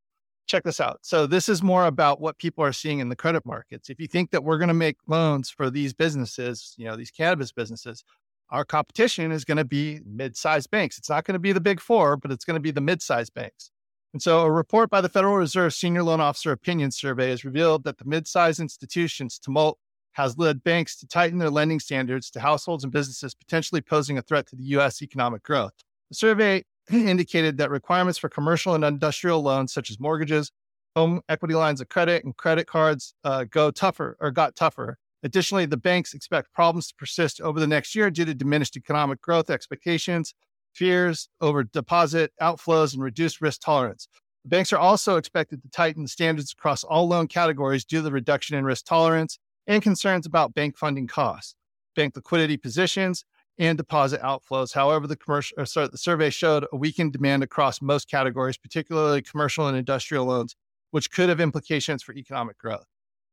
check 0.47 0.63
this 0.65 0.81
out. 0.81 0.99
So 1.03 1.27
this 1.27 1.49
is 1.49 1.63
more 1.63 1.87
about 1.87 2.21
what 2.21 2.39
people 2.39 2.63
are 2.65 2.73
seeing 2.73 3.01
in 3.01 3.09
the 3.09 3.17
credit 3.17 3.45
markets. 3.45 3.91
If 3.91 4.01
you 4.01 4.07
think 4.07 4.31
that 4.31 4.45
we're 4.45 4.59
going 4.59 4.69
to 4.69 4.75
make 4.75 4.97
loans 5.07 5.51
for 5.51 5.71
these 5.71 5.93
businesses, 5.93 6.75
you 6.77 6.85
know, 6.85 6.97
these 6.97 7.11
cannabis 7.11 7.53
businesses, 7.53 8.05
our 8.51 8.65
competition 8.65 9.33
is 9.33 9.45
going 9.45 9.57
to 9.57 9.65
be 9.65 10.01
mid-sized 10.07 10.71
banks. 10.71 10.99
It's 10.99 11.11
not 11.11 11.25
going 11.25 11.35
to 11.35 11.41
be 11.41 11.53
the 11.53 11.61
big 11.61 11.81
four, 11.81 12.17
but 12.17 12.31
it's 12.31 12.45
going 12.45 12.55
to 12.55 12.61
be 12.61 12.71
the 12.71 12.81
mid-sized 12.81 13.35
banks. 13.35 13.71
And 14.13 14.23
so 14.23 14.43
a 14.43 14.51
report 14.51 14.89
by 14.89 15.01
the 15.01 15.09
Federal 15.09 15.37
Reserve 15.37 15.75
Senior 15.75 16.05
Loan 16.05 16.21
Officer 16.21 16.53
Opinion 16.53 16.93
Survey 16.93 17.31
has 17.31 17.45
revealed 17.45 17.85
that 17.85 17.99
the 17.99 18.05
mid-sized 18.05 18.61
institutions 18.61 19.39
tumult 19.39 19.79
has 20.17 20.37
led 20.37 20.63
banks 20.65 20.97
to 20.97 21.07
tighten 21.07 21.39
their 21.39 21.51
lending 21.51 21.81
standards 21.81 22.31
to 22.31 22.41
households 22.41 22.85
and 22.85 22.93
businesses, 22.93 23.35
potentially 23.35 23.81
posing 23.81 24.19
a 24.19 24.23
threat 24.23 24.47
to 24.49 24.57
the 24.57 24.65
U.S. 24.65 25.01
economic 25.03 25.43
growth. 25.43 25.73
The 26.11 26.17
survey 26.17 26.65
indicated 26.93 27.59
that 27.59 27.71
requirements 27.71 28.19
for 28.19 28.29
commercial 28.29 28.75
and 28.75 28.85
industrial 28.85 29.43
loans, 29.43 29.73
such 29.73 29.91
as 29.91 30.01
mortgages, 30.01 30.53
home 30.95 31.21
equity 31.29 31.55
lines 31.55 31.81
of 31.81 31.89
credit, 31.89 32.25
and 32.25 32.37
credit 32.37 32.67
cards, 32.67 33.15
uh, 33.25 33.45
go 33.45 33.71
tougher 33.71 34.17
or 34.21 34.31
got 34.31 34.57
tougher 34.57 34.99
Additionally, 35.27 35.67
the 35.67 35.77
banks 35.77 36.15
expect 36.15 36.53
problems 36.53 36.87
to 36.87 36.95
persist 36.95 37.41
over 37.41 37.59
the 37.59 37.67
next 37.67 37.97
year 37.97 38.11
due 38.11 38.25
to 38.25 38.33
diminished 38.33 38.77
economic 38.77 39.21
growth 39.21 39.51
expectations, 39.51 40.35
fears 40.73 41.29
over 41.41 41.65
deposit 41.65 42.33
outflows, 42.41 42.95
and 42.95 43.03
reduced 43.03 43.41
risk 43.41 43.61
tolerance. 43.61 44.07
Banks 44.45 44.73
are 44.73 44.79
also 44.79 45.17
expected 45.17 45.63
to 45.63 45.69
tighten 45.71 46.07
standards 46.07 46.53
across 46.53 46.85
all 46.85 47.09
loan 47.09 47.27
categories 47.27 47.85
due 47.85 47.99
to 47.99 48.03
the 48.03 48.13
reduction 48.13 48.57
in 48.57 48.65
risk 48.65 48.85
tolerance 48.85 49.41
and 49.67 49.83
concerns 49.83 50.27
about 50.27 50.55
bank 50.55 50.77
funding 50.77 51.07
costs, 51.07 51.55
bank 51.95 52.15
liquidity 52.17 52.57
positions, 52.57 53.25
and 53.59 53.79
deposit 53.79 54.21
outflows. 54.21 54.73
However, 54.73 55.07
the 55.07 55.17
commercial 55.17 55.65
sorry, 55.67 55.89
the 55.89 55.99
survey 55.99 56.31
showed 56.31 56.67
a 56.73 56.77
weakened 56.77 57.13
demand 57.13 57.43
across 57.43 57.81
most 57.81 58.11
categories, 58.11 58.59
particularly 58.59 59.23
commercial 59.23 59.67
and 59.67 59.77
industrial 59.77 60.27
loans, 60.27 60.55
which 60.91 61.11
could 61.11 61.29
have 61.29 61.41
implications 61.41 62.03
for 62.03 62.15
economic 62.15 62.59
growth. 62.59 62.87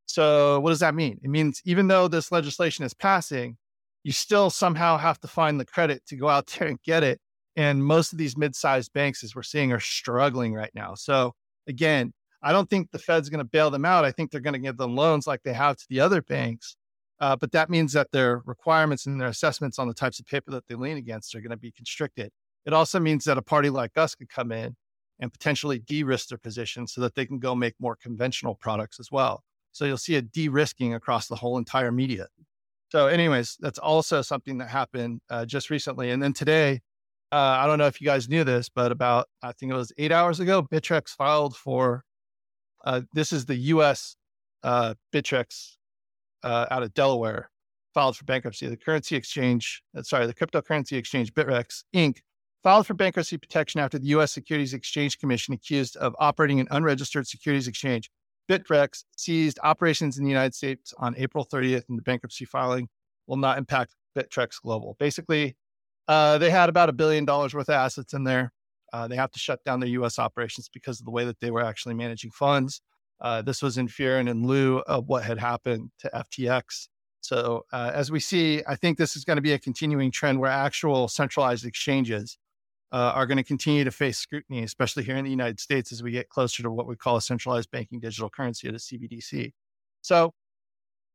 So, 0.05 0.59
what 0.59 0.69
does 0.69 0.79
that 0.79 0.95
mean? 0.95 1.19
It 1.23 1.29
means 1.29 1.61
even 1.65 1.87
though 1.87 2.07
this 2.07 2.31
legislation 2.31 2.85
is 2.85 2.93
passing, 2.93 3.57
you 4.03 4.11
still 4.11 4.49
somehow 4.49 4.97
have 4.97 5.19
to 5.21 5.27
find 5.27 5.59
the 5.59 5.65
credit 5.65 6.05
to 6.07 6.15
go 6.15 6.29
out 6.29 6.47
there 6.59 6.67
and 6.67 6.81
get 6.83 7.03
it. 7.03 7.19
And 7.55 7.85
most 7.85 8.13
of 8.13 8.17
these 8.17 8.37
mid 8.37 8.55
sized 8.55 8.93
banks, 8.93 9.23
as 9.23 9.35
we're 9.35 9.43
seeing, 9.43 9.71
are 9.71 9.79
struggling 9.79 10.53
right 10.53 10.71
now. 10.73 10.95
So, 10.95 11.33
again, 11.67 12.13
I 12.43 12.51
don't 12.51 12.69
think 12.69 12.91
the 12.91 12.99
Fed's 12.99 13.29
going 13.29 13.39
to 13.39 13.45
bail 13.45 13.71
them 13.71 13.85
out. 13.85 14.05
I 14.05 14.11
think 14.11 14.29
they're 14.29 14.41
going 14.41 14.53
to 14.53 14.59
give 14.59 14.77
them 14.77 14.95
loans 14.95 15.25
like 15.25 15.41
they 15.43 15.53
have 15.53 15.77
to 15.77 15.85
the 15.89 16.01
other 16.01 16.21
banks. 16.21 16.75
Uh, 17.19 17.35
but 17.37 17.53
that 17.53 17.69
means 17.69 17.93
that 17.93 18.11
their 18.11 18.41
requirements 18.45 19.05
and 19.05 19.19
their 19.19 19.29
assessments 19.29 19.79
on 19.79 19.87
the 19.87 19.93
types 19.93 20.19
of 20.19 20.25
paper 20.25 20.51
that 20.51 20.67
they 20.67 20.75
lean 20.75 20.97
against 20.97 21.33
are 21.33 21.41
going 21.41 21.51
to 21.51 21.57
be 21.57 21.71
constricted. 21.71 22.31
It 22.65 22.73
also 22.73 22.99
means 22.99 23.23
that 23.25 23.37
a 23.37 23.41
party 23.41 23.69
like 23.69 23.97
us 23.97 24.13
could 24.13 24.29
come 24.29 24.51
in 24.51 24.75
and 25.19 25.31
potentially 25.31 25.79
de 25.79 26.03
risk 26.03 26.29
their 26.29 26.37
position 26.37 26.85
so 26.85 26.99
that 27.01 27.15
they 27.15 27.25
can 27.25 27.39
go 27.39 27.55
make 27.55 27.75
more 27.79 27.95
conventional 27.95 28.55
products 28.55 28.99
as 28.99 29.09
well. 29.11 29.43
So 29.71 29.85
you'll 29.85 29.97
see 29.97 30.15
a 30.15 30.21
de 30.21 30.49
risking 30.49 30.93
across 30.93 31.27
the 31.27 31.35
whole 31.35 31.57
entire 31.57 31.91
media. 31.91 32.27
So, 32.89 33.07
anyways, 33.07 33.57
that's 33.59 33.79
also 33.79 34.21
something 34.21 34.57
that 34.59 34.67
happened 34.67 35.21
uh, 35.29 35.45
just 35.45 35.69
recently. 35.69 36.11
And 36.11 36.21
then 36.21 36.33
today, 36.33 36.81
uh, 37.31 37.57
I 37.59 37.65
don't 37.65 37.79
know 37.79 37.87
if 37.87 37.99
you 37.99 38.05
guys 38.05 38.29
knew 38.29 38.43
this, 38.43 38.69
but 38.69 38.91
about, 38.91 39.27
I 39.41 39.51
think 39.53 39.71
it 39.71 39.75
was 39.75 39.91
eight 39.97 40.11
hours 40.11 40.39
ago, 40.39 40.61
Bittrex 40.61 41.09
filed 41.09 41.55
for 41.55 42.03
uh, 42.83 43.01
this 43.13 43.31
is 43.31 43.45
the 43.45 43.55
US 43.55 44.15
uh, 44.63 44.95
Bittrex 45.13 45.77
uh, 46.43 46.65
out 46.71 46.83
of 46.83 46.93
Delaware, 46.93 47.49
filed 47.93 48.17
for 48.17 48.25
bankruptcy. 48.25 48.67
The 48.67 48.77
currency 48.77 49.15
exchange, 49.15 49.83
uh, 49.97 50.03
sorry, 50.03 50.27
the 50.27 50.33
cryptocurrency 50.33 50.97
exchange 50.97 51.33
Bittrex 51.33 51.83
Inc. 51.95 52.19
filed 52.63 52.87
for 52.87 52.93
bankruptcy 52.93 53.37
protection 53.37 53.79
after 53.79 53.99
the 53.99 54.07
US 54.07 54.31
Securities 54.31 54.73
Exchange 54.73 55.19
Commission 55.19 55.53
accused 55.53 55.95
of 55.97 56.15
operating 56.19 56.59
an 56.59 56.67
unregistered 56.71 57.27
securities 57.27 57.67
exchange 57.67 58.09
Bittrex 58.49 59.05
seized 59.15 59.59
operations 59.63 60.17
in 60.17 60.23
the 60.23 60.29
United 60.29 60.53
States 60.53 60.93
on 60.97 61.15
April 61.17 61.45
30th, 61.45 61.83
and 61.87 61.97
the 61.97 62.03
bankruptcy 62.03 62.45
filing 62.45 62.89
will 63.27 63.37
not 63.37 63.57
impact 63.57 63.95
Bittrex 64.17 64.61
Global. 64.61 64.95
Basically, 64.99 65.55
uh, 66.07 66.37
they 66.37 66.49
had 66.49 66.69
about 66.69 66.89
a 66.89 66.93
billion 66.93 67.25
dollars 67.25 67.53
worth 67.53 67.69
of 67.69 67.75
assets 67.75 68.13
in 68.13 68.25
there. 68.25 68.51
Uh, 68.93 69.07
they 69.07 69.15
have 69.15 69.31
to 69.31 69.39
shut 69.39 69.63
down 69.65 69.79
their 69.79 69.89
U.S. 69.89 70.19
operations 70.19 70.69
because 70.71 70.99
of 70.99 71.05
the 71.05 71.11
way 71.11 71.25
that 71.25 71.39
they 71.39 71.51
were 71.51 71.63
actually 71.63 71.95
managing 71.95 72.31
funds. 72.31 72.81
Uh, 73.19 73.41
this 73.41 73.61
was 73.61 73.77
in 73.77 73.87
fear 73.87 74.19
and 74.19 74.29
in 74.29 74.45
lieu 74.45 74.79
of 74.79 75.07
what 75.07 75.23
had 75.23 75.39
happened 75.39 75.89
to 75.99 76.09
FTX. 76.13 76.87
So, 77.21 77.65
uh, 77.71 77.91
as 77.93 78.11
we 78.11 78.19
see, 78.19 78.61
I 78.67 78.75
think 78.75 78.97
this 78.97 79.15
is 79.15 79.23
going 79.23 79.37
to 79.37 79.41
be 79.41 79.53
a 79.53 79.59
continuing 79.59 80.11
trend 80.11 80.39
where 80.39 80.51
actual 80.51 81.07
centralized 81.07 81.65
exchanges 81.65 82.37
uh, 82.91 83.13
are 83.15 83.25
going 83.25 83.37
to 83.37 83.43
continue 83.43 83.83
to 83.83 83.91
face 83.91 84.17
scrutiny, 84.17 84.61
especially 84.61 85.03
here 85.03 85.15
in 85.15 85.23
the 85.23 85.31
United 85.31 85.59
States 85.59 85.91
as 85.91 86.03
we 86.03 86.11
get 86.11 86.29
closer 86.29 86.61
to 86.61 86.69
what 86.69 86.85
we 86.85 86.95
call 86.95 87.15
a 87.15 87.21
centralized 87.21 87.71
banking 87.71 87.99
digital 87.99 88.29
currency, 88.29 88.67
a 88.67 88.73
CBDC. 88.73 89.53
So, 90.01 90.33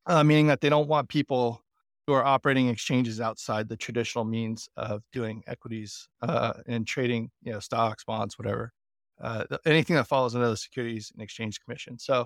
uh, 0.07 0.25
meaning 0.25 0.47
that 0.49 0.63
they 0.63 0.71
don't 0.71 0.89
want 0.89 1.09
people 1.09 1.63
who 2.09 2.15
are 2.15 2.25
operating 2.25 2.69
exchanges 2.69 3.21
outside 3.21 3.69
the 3.69 3.77
traditional 3.77 4.25
means 4.25 4.67
of 4.79 5.03
doing 5.13 5.43
equities 5.47 6.09
uh, 6.23 6.55
and 6.67 6.87
trading, 6.87 7.31
you 7.43 7.53
know, 7.53 7.61
stocks, 7.61 8.03
bonds, 8.03 8.39
whatever, 8.39 8.73
uh, 9.21 9.45
anything 9.67 9.95
that 9.95 10.07
falls 10.07 10.35
under 10.35 10.49
the 10.49 10.57
Securities 10.57 11.13
and 11.13 11.23
Exchange 11.23 11.61
Commission. 11.63 11.99
So, 11.99 12.25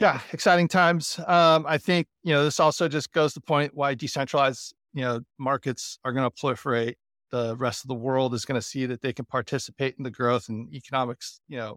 yeah, 0.00 0.18
exciting 0.32 0.68
times. 0.68 1.20
Um, 1.26 1.66
I 1.68 1.76
think 1.76 2.06
you 2.22 2.32
know 2.32 2.42
this 2.42 2.58
also 2.58 2.88
just 2.88 3.12
goes 3.12 3.34
to 3.34 3.40
point 3.42 3.74
why 3.74 3.92
decentralized 3.92 4.74
you 4.94 5.02
know 5.02 5.20
markets 5.38 5.98
are 6.02 6.12
going 6.14 6.28
to 6.28 6.34
proliferate 6.34 6.94
the 7.30 7.54
rest 7.56 7.84
of 7.84 7.88
the 7.88 7.94
world 7.94 8.32
is 8.32 8.46
going 8.46 8.58
to 8.58 8.66
see 8.66 8.86
that 8.86 9.02
they 9.02 9.12
can 9.12 9.26
participate 9.26 9.96
in 9.98 10.04
the 10.04 10.10
growth 10.10 10.48
and 10.48 10.72
economics, 10.72 11.38
you 11.48 11.58
know, 11.58 11.76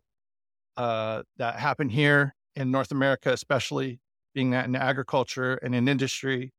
uh, 0.78 1.24
that 1.36 1.60
happen 1.60 1.90
here 1.90 2.34
in 2.56 2.72
North 2.72 2.92
America, 2.92 3.34
especially 3.34 4.00
being 4.34 4.52
that 4.52 4.66
in 4.66 4.76
agriculture 4.76 5.56
and 5.56 5.76
in 5.76 5.90
industry. 5.90 6.54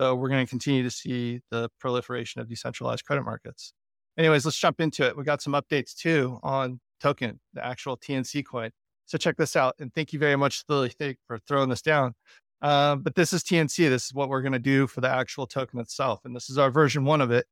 So 0.00 0.14
we're 0.14 0.28
going 0.28 0.44
to 0.44 0.50
continue 0.50 0.82
to 0.82 0.90
see 0.90 1.40
the 1.50 1.70
proliferation 1.78 2.40
of 2.40 2.48
decentralized 2.48 3.04
credit 3.04 3.22
markets. 3.24 3.72
Anyways, 4.18 4.44
let's 4.44 4.58
jump 4.58 4.80
into 4.80 5.06
it. 5.06 5.16
We 5.16 5.24
got 5.24 5.42
some 5.42 5.52
updates 5.52 5.94
too 5.94 6.38
on 6.42 6.80
token, 7.00 7.40
the 7.52 7.64
actual 7.64 7.96
TNC 7.96 8.44
coin. 8.44 8.70
So 9.06 9.18
check 9.18 9.36
this 9.36 9.56
out. 9.56 9.74
And 9.78 9.92
thank 9.94 10.12
you 10.12 10.18
very 10.18 10.36
much, 10.36 10.64
Lily, 10.68 10.92
for 11.26 11.38
throwing 11.46 11.68
this 11.68 11.82
down. 11.82 12.14
Uh, 12.62 12.96
but 12.96 13.14
this 13.14 13.32
is 13.32 13.42
TNC. 13.42 13.88
This 13.88 14.06
is 14.06 14.14
what 14.14 14.28
we're 14.28 14.40
going 14.42 14.52
to 14.52 14.58
do 14.58 14.86
for 14.86 15.00
the 15.00 15.08
actual 15.08 15.46
token 15.46 15.78
itself. 15.80 16.20
And 16.24 16.34
this 16.34 16.48
is 16.48 16.58
our 16.58 16.70
version 16.70 17.04
one 17.04 17.20
of 17.20 17.30
it. 17.30 17.46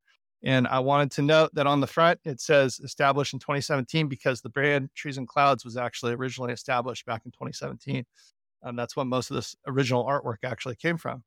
And 0.44 0.66
I 0.66 0.80
wanted 0.80 1.12
to 1.12 1.22
note 1.22 1.54
that 1.54 1.66
on 1.66 1.80
the 1.80 1.86
front, 1.86 2.18
it 2.24 2.40
says 2.40 2.80
established 2.82 3.32
in 3.32 3.38
2017 3.38 4.08
because 4.08 4.40
the 4.40 4.48
brand 4.48 4.90
Trees 4.94 5.18
and 5.18 5.28
Clouds 5.28 5.64
was 5.64 5.76
actually 5.76 6.14
originally 6.14 6.52
established 6.52 7.06
back 7.06 7.22
in 7.24 7.30
2017. 7.30 8.04
And 8.62 8.78
that's 8.78 8.96
when 8.96 9.08
most 9.08 9.30
of 9.30 9.36
this 9.36 9.54
original 9.66 10.04
artwork 10.04 10.38
actually 10.44 10.76
came 10.76 10.96
from. 10.96 11.22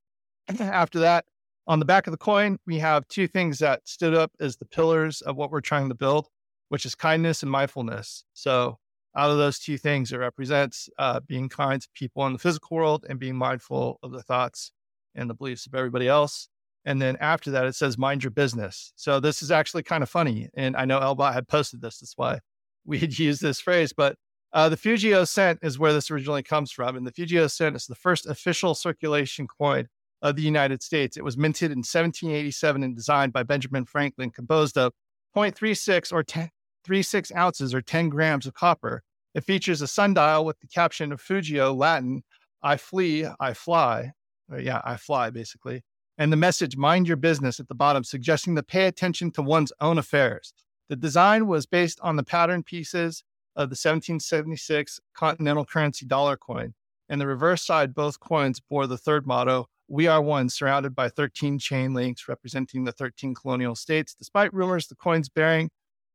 After 0.47 0.99
that, 0.99 1.25
on 1.67 1.79
the 1.79 1.85
back 1.85 2.05
of 2.05 2.11
the 2.11 2.17
coin, 2.17 2.59
we 2.67 2.77
have 2.79 3.07
two 3.07 3.27
things 3.27 3.59
that 3.59 3.87
stood 3.87 4.13
up 4.13 4.31
as 4.39 4.57
the 4.57 4.65
pillars 4.65 5.21
of 5.21 5.35
what 5.35 5.51
we're 5.51 5.61
trying 5.61 5.89
to 5.89 5.95
build, 5.95 6.27
which 6.69 6.85
is 6.85 6.93
kindness 6.93 7.41
and 7.41 7.51
mindfulness. 7.51 8.23
So, 8.33 8.77
out 9.17 9.31
of 9.31 9.37
those 9.37 9.59
two 9.59 9.77
things, 9.77 10.11
it 10.11 10.17
represents 10.17 10.89
uh, 10.99 11.21
being 11.21 11.47
kind 11.47 11.81
to 11.81 11.87
people 11.93 12.27
in 12.27 12.33
the 12.33 12.39
physical 12.39 12.75
world 12.75 13.05
and 13.09 13.17
being 13.17 13.35
mindful 13.35 13.97
of 14.03 14.11
the 14.11 14.21
thoughts 14.21 14.71
and 15.15 15.29
the 15.29 15.33
beliefs 15.33 15.65
of 15.65 15.73
everybody 15.73 16.07
else. 16.07 16.49
And 16.83 17.01
then 17.01 17.17
after 17.21 17.49
that, 17.51 17.65
it 17.65 17.75
says, 17.75 17.97
mind 17.97 18.23
your 18.23 18.31
business. 18.31 18.93
So, 18.95 19.19
this 19.19 19.41
is 19.41 19.49
actually 19.49 19.83
kind 19.83 20.03
of 20.03 20.09
funny. 20.09 20.49
And 20.53 20.75
I 20.75 20.85
know 20.85 20.99
Elbot 20.99 21.33
had 21.33 21.47
posted 21.47 21.81
this. 21.81 21.99
That's 21.99 22.17
why 22.17 22.39
we 22.85 22.99
had 22.99 23.17
used 23.17 23.41
this 23.41 23.59
phrase. 23.59 23.91
But 23.91 24.17
uh, 24.53 24.69
the 24.69 24.77
Fugio 24.77 25.27
cent 25.27 25.59
is 25.63 25.79
where 25.79 25.93
this 25.93 26.11
originally 26.11 26.43
comes 26.43 26.71
from. 26.71 26.95
And 26.95 27.07
the 27.07 27.11
Fugio 27.11 27.49
cent 27.49 27.75
is 27.75 27.87
the 27.87 27.95
first 27.95 28.27
official 28.27 28.75
circulation 28.75 29.47
coin 29.47 29.87
of 30.25 30.35
the 30.35 30.41
United 30.41 30.81
States. 30.81 31.17
It 31.17 31.23
was 31.23 31.37
minted 31.37 31.71
in 31.71 31.79
1787 31.79 32.81
and 32.81 32.95
designed 32.95 33.31
by 33.31 33.43
Benjamin 33.43 33.85
Franklin, 33.85 34.31
composed 34.31 34.75
of 34.75 34.91
0.36 35.37 36.11
or 36.11 36.23
10, 36.23 36.49
36 36.83 37.31
ounces 37.35 37.75
or 37.75 37.81
10 37.81 38.09
grams 38.09 38.47
of 38.47 38.55
copper. 38.55 39.03
It 39.35 39.43
features 39.43 39.83
a 39.83 39.87
sundial 39.87 40.43
with 40.43 40.59
the 40.61 40.67
caption 40.67 41.11
of 41.11 41.21
Fugio, 41.21 41.75
Latin, 41.77 42.23
I 42.63 42.77
flee, 42.77 43.27
I 43.39 43.53
fly. 43.53 44.13
Or, 44.49 44.59
yeah, 44.59 44.81
I 44.83 44.97
fly, 44.97 45.29
basically. 45.29 45.83
And 46.17 46.31
the 46.31 46.37
message, 46.37 46.75
mind 46.75 47.07
your 47.07 47.17
business 47.17 47.59
at 47.59 47.67
the 47.67 47.75
bottom, 47.75 48.03
suggesting 48.03 48.55
to 48.55 48.63
pay 48.63 48.87
attention 48.87 49.29
to 49.33 49.43
one's 49.43 49.73
own 49.79 49.99
affairs. 49.99 50.53
The 50.89 50.95
design 50.95 51.45
was 51.45 51.67
based 51.67 51.99
on 52.01 52.15
the 52.15 52.23
pattern 52.23 52.63
pieces 52.63 53.23
of 53.55 53.69
the 53.69 53.73
1776 53.73 54.99
continental 55.13 55.65
currency 55.65 56.07
dollar 56.07 56.35
coin. 56.35 56.73
And 57.09 57.21
the 57.21 57.27
reverse 57.27 57.63
side, 57.63 57.93
both 57.93 58.19
coins 58.19 58.59
bore 58.59 58.87
the 58.87 58.97
third 58.97 59.27
motto, 59.27 59.67
we 59.87 60.07
are 60.07 60.21
one, 60.21 60.49
surrounded 60.49 60.95
by 60.95 61.09
13 61.09 61.59
chain 61.59 61.93
links 61.93 62.27
representing 62.27 62.83
the 62.83 62.91
13 62.91 63.35
colonial 63.35 63.75
states. 63.75 64.15
Despite 64.15 64.53
rumors 64.53 64.87
the 64.87 64.95
coin's 64.95 65.29
bearing 65.29 65.69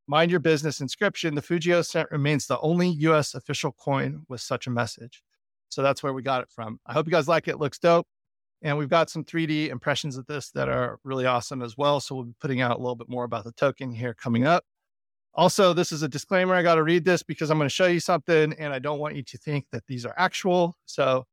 mind 0.06 0.30
your 0.30 0.40
business 0.40 0.80
inscription, 0.80 1.34
the 1.36 1.42
Fugio 1.42 1.84
cent 1.86 2.10
remains 2.10 2.46
the 2.46 2.58
only 2.60 2.88
US 2.88 3.34
official 3.34 3.72
coin 3.72 4.24
with 4.28 4.40
such 4.40 4.66
a 4.66 4.70
message. 4.70 5.22
So 5.68 5.82
that's 5.82 6.02
where 6.02 6.12
we 6.12 6.22
got 6.22 6.42
it 6.42 6.50
from. 6.50 6.80
I 6.84 6.92
hope 6.92 7.06
you 7.06 7.12
guys 7.12 7.28
like 7.28 7.46
it. 7.46 7.52
it 7.52 7.60
looks 7.60 7.78
dope. 7.78 8.06
And 8.62 8.76
we've 8.76 8.90
got 8.90 9.08
some 9.08 9.24
3D 9.24 9.68
impressions 9.68 10.16
of 10.16 10.26
this 10.26 10.50
that 10.50 10.68
are 10.68 10.98
really 11.04 11.26
awesome 11.26 11.62
as 11.62 11.78
well. 11.78 12.00
So 12.00 12.14
we'll 12.14 12.24
be 12.24 12.34
putting 12.40 12.60
out 12.60 12.76
a 12.76 12.80
little 12.80 12.96
bit 12.96 13.08
more 13.08 13.24
about 13.24 13.44
the 13.44 13.52
token 13.52 13.92
here 13.92 14.12
coming 14.12 14.44
up. 14.44 14.64
Also, 15.32 15.72
this 15.72 15.92
is 15.92 16.02
a 16.02 16.08
disclaimer. 16.08 16.54
I 16.54 16.62
got 16.62 16.74
to 16.74 16.82
read 16.82 17.04
this 17.04 17.22
because 17.22 17.50
I'm 17.50 17.56
going 17.56 17.68
to 17.68 17.74
show 17.74 17.86
you 17.86 18.00
something 18.00 18.52
and 18.54 18.74
I 18.74 18.80
don't 18.80 18.98
want 18.98 19.14
you 19.14 19.22
to 19.22 19.38
think 19.38 19.66
that 19.70 19.86
these 19.86 20.04
are 20.04 20.14
actual. 20.16 20.76
So 20.86 21.24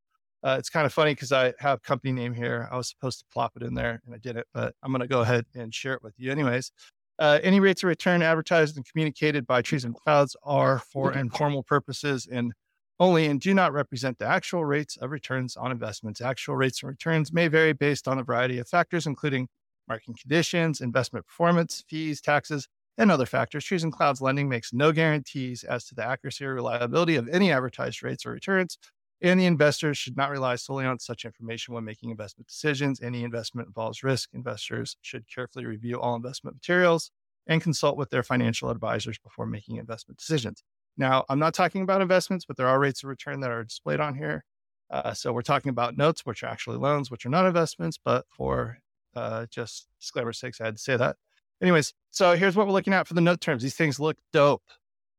uh, 0.47 0.55
it's 0.57 0.69
kind 0.69 0.85
of 0.85 0.93
funny 0.93 1.11
because 1.11 1.33
I 1.33 1.53
have 1.59 1.83
company 1.83 2.13
name 2.13 2.33
here. 2.33 2.69
I 2.71 2.77
was 2.77 2.87
supposed 2.87 3.19
to 3.19 3.25
plop 3.33 3.51
it 3.57 3.63
in 3.63 3.73
there 3.73 4.01
and 4.05 4.15
I 4.15 4.17
did 4.17 4.37
it, 4.37 4.47
but 4.53 4.73
I'm 4.81 4.93
going 4.93 5.01
to 5.01 5.07
go 5.07 5.19
ahead 5.19 5.45
and 5.53 5.73
share 5.75 5.93
it 5.93 6.01
with 6.01 6.13
you 6.15 6.31
anyways. 6.31 6.71
Uh, 7.19 7.39
any 7.43 7.59
rates 7.59 7.83
of 7.83 7.89
return 7.89 8.21
advertised 8.21 8.77
and 8.77 8.85
communicated 8.89 9.45
by 9.45 9.61
Trees 9.61 9.83
and 9.83 9.93
Clouds 9.93 10.37
are 10.43 10.79
for 10.79 11.11
informal 11.11 11.63
purposes 11.63 12.29
and 12.31 12.53
only 12.97 13.25
and 13.25 13.41
do 13.41 13.53
not 13.53 13.73
represent 13.73 14.19
the 14.19 14.25
actual 14.25 14.63
rates 14.63 14.95
of 14.95 15.11
returns 15.11 15.57
on 15.57 15.69
investments. 15.69 16.21
Actual 16.21 16.55
rates 16.55 16.81
and 16.81 16.89
returns 16.91 17.33
may 17.33 17.49
vary 17.49 17.73
based 17.73 18.07
on 18.07 18.17
a 18.17 18.23
variety 18.23 18.57
of 18.57 18.69
factors, 18.69 19.05
including 19.05 19.49
market 19.89 20.15
conditions, 20.17 20.79
investment 20.79 21.25
performance, 21.25 21.83
fees, 21.89 22.21
taxes, 22.21 22.69
and 22.97 23.11
other 23.11 23.25
factors. 23.25 23.65
Trees 23.65 23.83
and 23.83 23.91
Clouds 23.91 24.21
lending 24.21 24.47
makes 24.47 24.71
no 24.71 24.93
guarantees 24.93 25.65
as 25.65 25.83
to 25.85 25.95
the 25.95 26.05
accuracy 26.05 26.45
or 26.45 26.53
reliability 26.53 27.17
of 27.17 27.27
any 27.27 27.51
advertised 27.51 28.01
rates 28.01 28.25
or 28.25 28.31
returns 28.31 28.77
and 29.21 29.39
the 29.39 29.45
investors 29.45 29.97
should 29.97 30.15
not 30.15 30.29
rely 30.29 30.55
solely 30.55 30.85
on 30.85 30.99
such 30.99 31.25
information 31.25 31.73
when 31.73 31.83
making 31.83 32.09
investment 32.09 32.47
decisions. 32.47 33.01
Any 33.01 33.23
investment 33.23 33.67
involves 33.67 34.03
risk. 34.03 34.29
Investors 34.33 34.97
should 35.01 35.25
carefully 35.27 35.65
review 35.65 35.99
all 35.99 36.15
investment 36.15 36.57
materials 36.57 37.11
and 37.47 37.61
consult 37.61 37.97
with 37.97 38.09
their 38.09 38.23
financial 38.23 38.69
advisors 38.69 39.17
before 39.17 39.45
making 39.45 39.77
investment 39.77 40.19
decisions. 40.19 40.63
Now, 40.97 41.25
I'm 41.29 41.39
not 41.39 41.53
talking 41.53 41.81
about 41.81 42.01
investments, 42.01 42.45
but 42.45 42.57
there 42.57 42.67
are 42.67 42.79
rates 42.79 43.03
of 43.03 43.09
return 43.09 43.39
that 43.41 43.51
are 43.51 43.63
displayed 43.63 43.99
on 43.99 44.15
here. 44.15 44.43
Uh, 44.89 45.13
so 45.13 45.33
we're 45.33 45.41
talking 45.41 45.69
about 45.69 45.97
notes, 45.97 46.25
which 46.25 46.43
are 46.43 46.47
actually 46.47 46.77
loans, 46.77 47.11
which 47.11 47.25
are 47.25 47.29
not 47.29 47.45
investments, 47.45 47.99
but 48.03 48.25
for 48.29 48.79
uh, 49.15 49.45
just 49.49 49.87
disclaimer 49.99 50.33
sakes, 50.33 50.61
I 50.61 50.65
had 50.65 50.75
to 50.75 50.81
say 50.81 50.97
that. 50.97 51.17
Anyways, 51.61 51.93
so 52.11 52.35
here's 52.35 52.55
what 52.55 52.67
we're 52.67 52.73
looking 52.73 52.93
at 52.93 53.07
for 53.07 53.13
the 53.13 53.21
note 53.21 53.41
terms. 53.41 53.63
These 53.63 53.75
things 53.75 53.99
look 53.99 54.17
dope. 54.31 54.63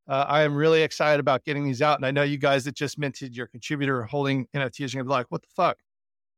Uh, 0.09 0.25
I 0.27 0.42
am 0.42 0.55
really 0.55 0.83
excited 0.83 1.21
about 1.21 1.44
getting 1.44 1.64
these 1.64 1.83
out. 1.83 1.99
And 1.99 2.07
I 2.07 2.11
know 2.11 2.23
you 2.23 2.38
guys 2.38 2.64
that 2.64 2.75
just 2.75 2.99
minted 2.99 3.37
your 3.37 3.47
contributor 3.47 4.05
holding 4.05 4.47
NFTs 4.55 4.94
are 4.94 4.97
going 4.97 5.05
to 5.05 5.05
be 5.05 5.11
like, 5.11 5.27
what 5.29 5.42
the 5.42 5.49
fuck? 5.55 5.77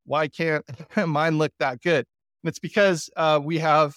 Why 0.04 0.26
can't 0.26 0.64
mine 1.06 1.38
look 1.38 1.52
that 1.60 1.80
good? 1.80 2.06
And 2.42 2.48
it's 2.48 2.58
because 2.58 3.08
uh, 3.16 3.40
we 3.42 3.58
have 3.58 3.94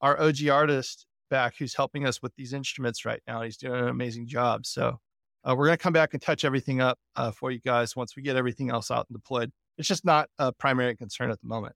our 0.00 0.20
OG 0.20 0.48
artist 0.48 1.06
back 1.28 1.54
who's 1.58 1.74
helping 1.74 2.06
us 2.06 2.22
with 2.22 2.32
these 2.36 2.52
instruments 2.52 3.04
right 3.04 3.20
now. 3.26 3.42
He's 3.42 3.56
doing 3.56 3.80
an 3.80 3.88
amazing 3.88 4.28
job. 4.28 4.64
So 4.64 4.98
uh, 5.42 5.56
we're 5.56 5.66
going 5.66 5.78
to 5.78 5.82
come 5.82 5.92
back 5.92 6.12
and 6.12 6.22
touch 6.22 6.44
everything 6.44 6.80
up 6.80 6.98
uh, 7.16 7.32
for 7.32 7.50
you 7.50 7.60
guys 7.60 7.96
once 7.96 8.14
we 8.14 8.22
get 8.22 8.36
everything 8.36 8.70
else 8.70 8.92
out 8.92 9.06
and 9.08 9.16
deployed. 9.16 9.50
It's 9.76 9.88
just 9.88 10.04
not 10.04 10.28
a 10.38 10.52
primary 10.52 10.94
concern 10.94 11.30
at 11.32 11.40
the 11.40 11.48
moment. 11.48 11.74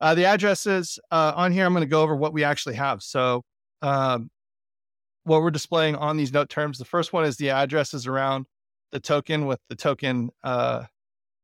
Uh, 0.00 0.14
the 0.14 0.24
addresses 0.24 0.98
uh, 1.10 1.32
on 1.36 1.52
here, 1.52 1.64
I'm 1.64 1.72
going 1.72 1.82
to 1.82 1.88
go 1.88 2.02
over 2.02 2.14
what 2.16 2.32
we 2.32 2.44
actually 2.44 2.74
have. 2.74 3.02
So 3.02 3.42
um, 3.82 4.30
what 5.28 5.42
we're 5.42 5.50
displaying 5.50 5.94
on 5.94 6.16
these 6.16 6.32
note 6.32 6.48
terms. 6.48 6.78
The 6.78 6.84
first 6.84 7.12
one 7.12 7.24
is 7.24 7.36
the 7.36 7.50
addresses 7.50 8.06
around 8.06 8.46
the 8.92 9.00
token 9.00 9.46
with 9.46 9.60
the 9.68 9.76
token 9.76 10.30
uh, 10.42 10.84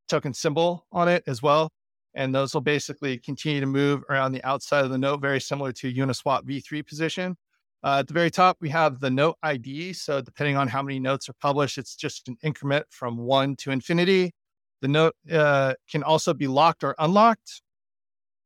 token 0.09 0.35
symbol 0.35 0.87
on 0.91 1.09
it 1.09 1.23
as 1.27 1.43
well. 1.43 1.71
And 2.15 2.35
those 2.35 2.55
will 2.55 2.61
basically 2.61 3.19
continue 3.19 3.61
to 3.61 3.67
move 3.67 4.03
around 4.09 4.33
the 4.33 4.45
outside 4.45 4.85
of 4.85 4.91
the 4.91 4.99
note, 4.99 5.21
very 5.21 5.41
similar 5.41 5.73
to 5.73 5.93
Uniswap 5.93 6.43
v3 6.43 6.87
position. 6.87 7.37
Uh, 7.83 7.99
at 7.99 8.09
the 8.09 8.15
very 8.15 8.31
top, 8.31 8.57
we 8.61 8.71
have 8.71 9.01
the 9.01 9.11
note 9.11 9.37
ID. 9.43 9.93
So 9.93 10.23
depending 10.23 10.57
on 10.57 10.69
how 10.69 10.83
many 10.83 10.99
notes 10.99 11.29
are 11.29 11.35
published, 11.35 11.77
it's 11.77 11.97
just 11.97 12.29
an 12.29 12.37
increment 12.43 12.87
from 12.91 13.19
one 13.19 13.57
to 13.57 13.71
infinity. 13.71 14.33
The 14.81 14.89
note 14.89 15.15
uh, 15.31 15.75
can 15.91 16.03
also 16.03 16.33
be 16.33 16.47
locked 16.47 16.85
or 16.85 16.95
unlocked 16.99 17.63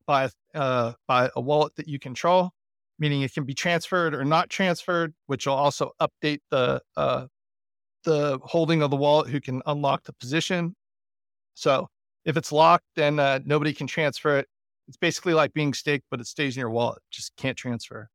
by 0.06 0.30
uh, 0.54 0.94
by 1.06 1.30
a 1.36 1.40
wallet 1.40 1.76
that 1.76 1.86
you 1.86 1.98
control 1.98 2.52
meaning 2.98 3.22
it 3.22 3.32
can 3.32 3.44
be 3.44 3.54
transferred 3.54 4.14
or 4.14 4.24
not 4.24 4.50
transferred, 4.50 5.14
which 5.26 5.46
will 5.46 5.54
also 5.54 5.92
update 6.00 6.40
the 6.50 6.80
uh, 6.96 7.26
the 8.04 8.38
holding 8.42 8.82
of 8.82 8.90
the 8.90 8.96
wallet 8.96 9.28
who 9.28 9.40
can 9.40 9.62
unlock 9.66 10.04
the 10.04 10.12
position. 10.14 10.74
So 11.54 11.88
if 12.24 12.36
it's 12.36 12.52
locked, 12.52 12.86
then 12.96 13.18
uh, 13.18 13.40
nobody 13.44 13.72
can 13.72 13.86
transfer 13.86 14.38
it. 14.38 14.46
It's 14.86 14.96
basically 14.96 15.34
like 15.34 15.52
being 15.52 15.74
staked, 15.74 16.06
but 16.10 16.20
it 16.20 16.26
stays 16.26 16.56
in 16.56 16.60
your 16.60 16.70
wallet, 16.70 17.02
just 17.10 17.36
can't 17.36 17.56
transfer. 17.56 18.08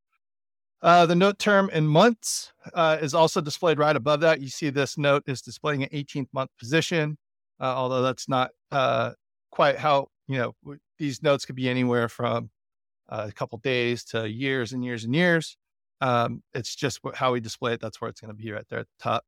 Uh, 0.82 1.06
the 1.06 1.15
note 1.15 1.39
term 1.39 1.69
in 1.69 1.88
months 1.88 2.52
uh, 2.74 2.98
is 3.02 3.13
also 3.13 3.39
displayed 3.39 3.78
right 3.78 3.96
above 3.96 4.19
that. 4.22 4.41
You 4.41 4.50
see 4.50 4.69
this 4.69 4.98
note 4.98 5.24
is 5.28 5.41
displaying 5.41 5.84
an 5.84 5.89
18th 5.89 6.28
month 6.34 6.50
position, 6.60 7.17
uh, 7.62 7.74
although 7.76 8.02
that's 8.02 8.28
not 8.28 8.52
uh, 8.72 9.12
quite 9.52 9.78
how, 9.78 10.08
you 10.28 10.38
know, 10.38 10.78
these 10.98 11.24
notes 11.24 11.46
could 11.46 11.56
be 11.56 11.69
anywhere 11.69 12.10
from 12.10 12.50
a 13.13 13.32
couple 13.32 13.58
days 13.60 14.04
to 14.06 14.30
years 14.30 14.73
and 14.73 14.84
years 14.84 15.04
and 15.04 15.13
years. 15.15 15.58
Um, 16.02 16.41
it's 16.54 16.76
just 16.76 16.99
how 17.13 17.34
we 17.34 17.39
display 17.39 17.73
it. 17.73 17.80
That's 17.80 18.02
where 18.02 18.10
it's 18.10 18.19
going 18.19 18.36
to 18.36 18.43
be 18.43 18.52
right 18.52 18.65
there 18.69 18.80
at 18.80 18.88
the 18.88 19.04
top. 19.04 19.23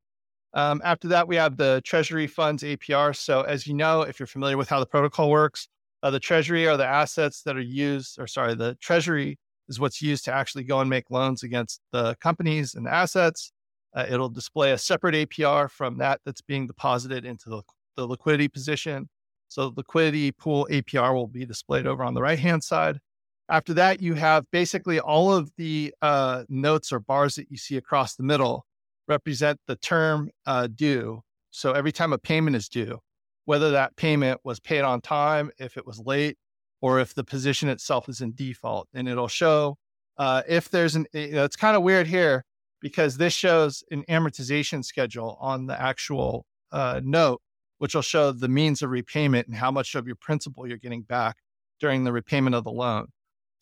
Um, 0.54 0.82
after 0.84 1.10
that, 1.10 1.28
we 1.28 1.36
have 1.36 1.58
the 1.58 1.82
Treasury 1.86 2.28
Funds 2.28 2.64
APR. 2.64 3.16
So, 3.16 3.42
as 3.42 3.68
you 3.68 3.74
know, 3.74 4.02
if 4.02 4.20
you're 4.20 4.28
familiar 4.28 4.58
with 4.58 4.70
how 4.70 4.80
the 4.80 4.86
protocol 4.86 5.30
works, 5.30 5.68
uh, 6.02 6.10
the 6.10 6.20
Treasury 6.20 6.68
are 6.68 6.78
the 6.78 6.86
assets 6.86 7.44
that 7.44 7.58
are 7.58 7.62
used, 7.62 8.20
or 8.20 8.26
sorry, 8.26 8.56
the 8.56 8.76
Treasury 8.76 9.38
is 9.68 9.80
what's 9.80 10.02
used 10.02 10.26
to 10.26 10.34
actually 10.34 10.64
go 10.64 10.80
and 10.80 10.90
make 10.90 11.12
loans 11.12 11.44
against 11.44 11.82
the 11.92 12.16
companies 12.22 12.74
and 12.74 12.86
the 12.86 12.94
assets. 12.94 13.52
Uh, 13.94 14.06
it'll 14.10 14.30
display 14.30 14.72
a 14.72 14.78
separate 14.78 15.16
APR 15.16 15.70
from 15.70 15.98
that 15.98 16.22
that's 16.26 16.42
being 16.42 16.68
deposited 16.68 17.26
into 17.26 17.50
the, 17.50 17.62
the 17.98 18.06
liquidity 18.06 18.48
position. 18.48 19.10
So, 19.50 19.70
the 19.70 19.76
liquidity 19.78 20.32
pool 20.32 20.68
APR 20.72 21.14
will 21.14 21.28
be 21.28 21.46
displayed 21.46 21.86
over 21.86 22.04
on 22.04 22.14
the 22.14 22.22
right 22.22 22.40
hand 22.40 22.64
side. 22.64 23.00
After 23.50 23.74
that, 23.76 24.02
you 24.02 24.16
have 24.16 24.46
basically 24.52 25.00
all 25.00 25.32
of 25.34 25.52
the 25.58 25.94
uh, 26.02 26.44
notes 26.50 26.92
or 26.92 27.00
bars 27.00 27.36
that 27.36 27.52
you 27.52 27.58
see 27.58 27.78
across 27.78 28.16
the 28.16 28.24
middle 28.24 28.66
represent 29.08 29.60
the 29.68 29.76
term 29.76 30.30
uh, 30.48 30.68
due. 30.68 31.22
So 31.52 31.72
every 31.74 31.92
time 31.92 32.12
a 32.12 32.18
payment 32.18 32.56
is 32.56 32.68
due. 32.68 33.00
whether 33.46 33.72
that 33.72 33.96
payment 33.96 34.42
was 34.44 34.60
paid 34.60 34.82
on 34.82 35.02
time, 35.02 35.52
if 35.58 35.78
it 35.78 35.86
was 35.86 36.00
late, 36.00 36.38
or 36.82 37.00
if 37.00 37.14
the 37.14 37.24
position 37.24 37.70
itself 37.70 38.10
is 38.10 38.22
in 38.22 38.34
default. 38.36 38.88
And 38.94 39.08
it'll 39.08 39.28
show 39.28 39.78
uh, 40.18 40.42
if 40.48 40.70
there's 40.70 40.96
an, 40.96 41.06
you 41.14 41.32
know, 41.32 41.44
it's 41.44 41.56
kind 41.56 41.78
of 41.78 41.84
weird 41.84 42.08
here 42.08 42.44
because 42.82 43.18
this 43.18 43.34
shows 43.34 43.84
an 43.92 44.04
amortization 44.10 44.84
schedule 44.84 45.38
on 45.40 45.68
the 45.68 45.80
actual 45.80 46.46
uh, 46.72 47.02
note, 47.04 47.42
which 47.78 47.96
will 47.96 48.02
show 48.02 48.32
the 48.32 48.48
means 48.48 48.82
of 48.82 48.90
repayment 48.90 49.48
and 49.48 49.56
how 49.56 49.72
much 49.72 49.96
of 49.96 50.06
your 50.08 50.16
principal 50.20 50.68
you're 50.68 50.78
getting 50.78 51.02
back 51.04 51.38
during 51.80 52.04
the 52.04 52.12
repayment 52.12 52.56
of 52.56 52.64
the 52.64 52.72
loan. 52.72 53.08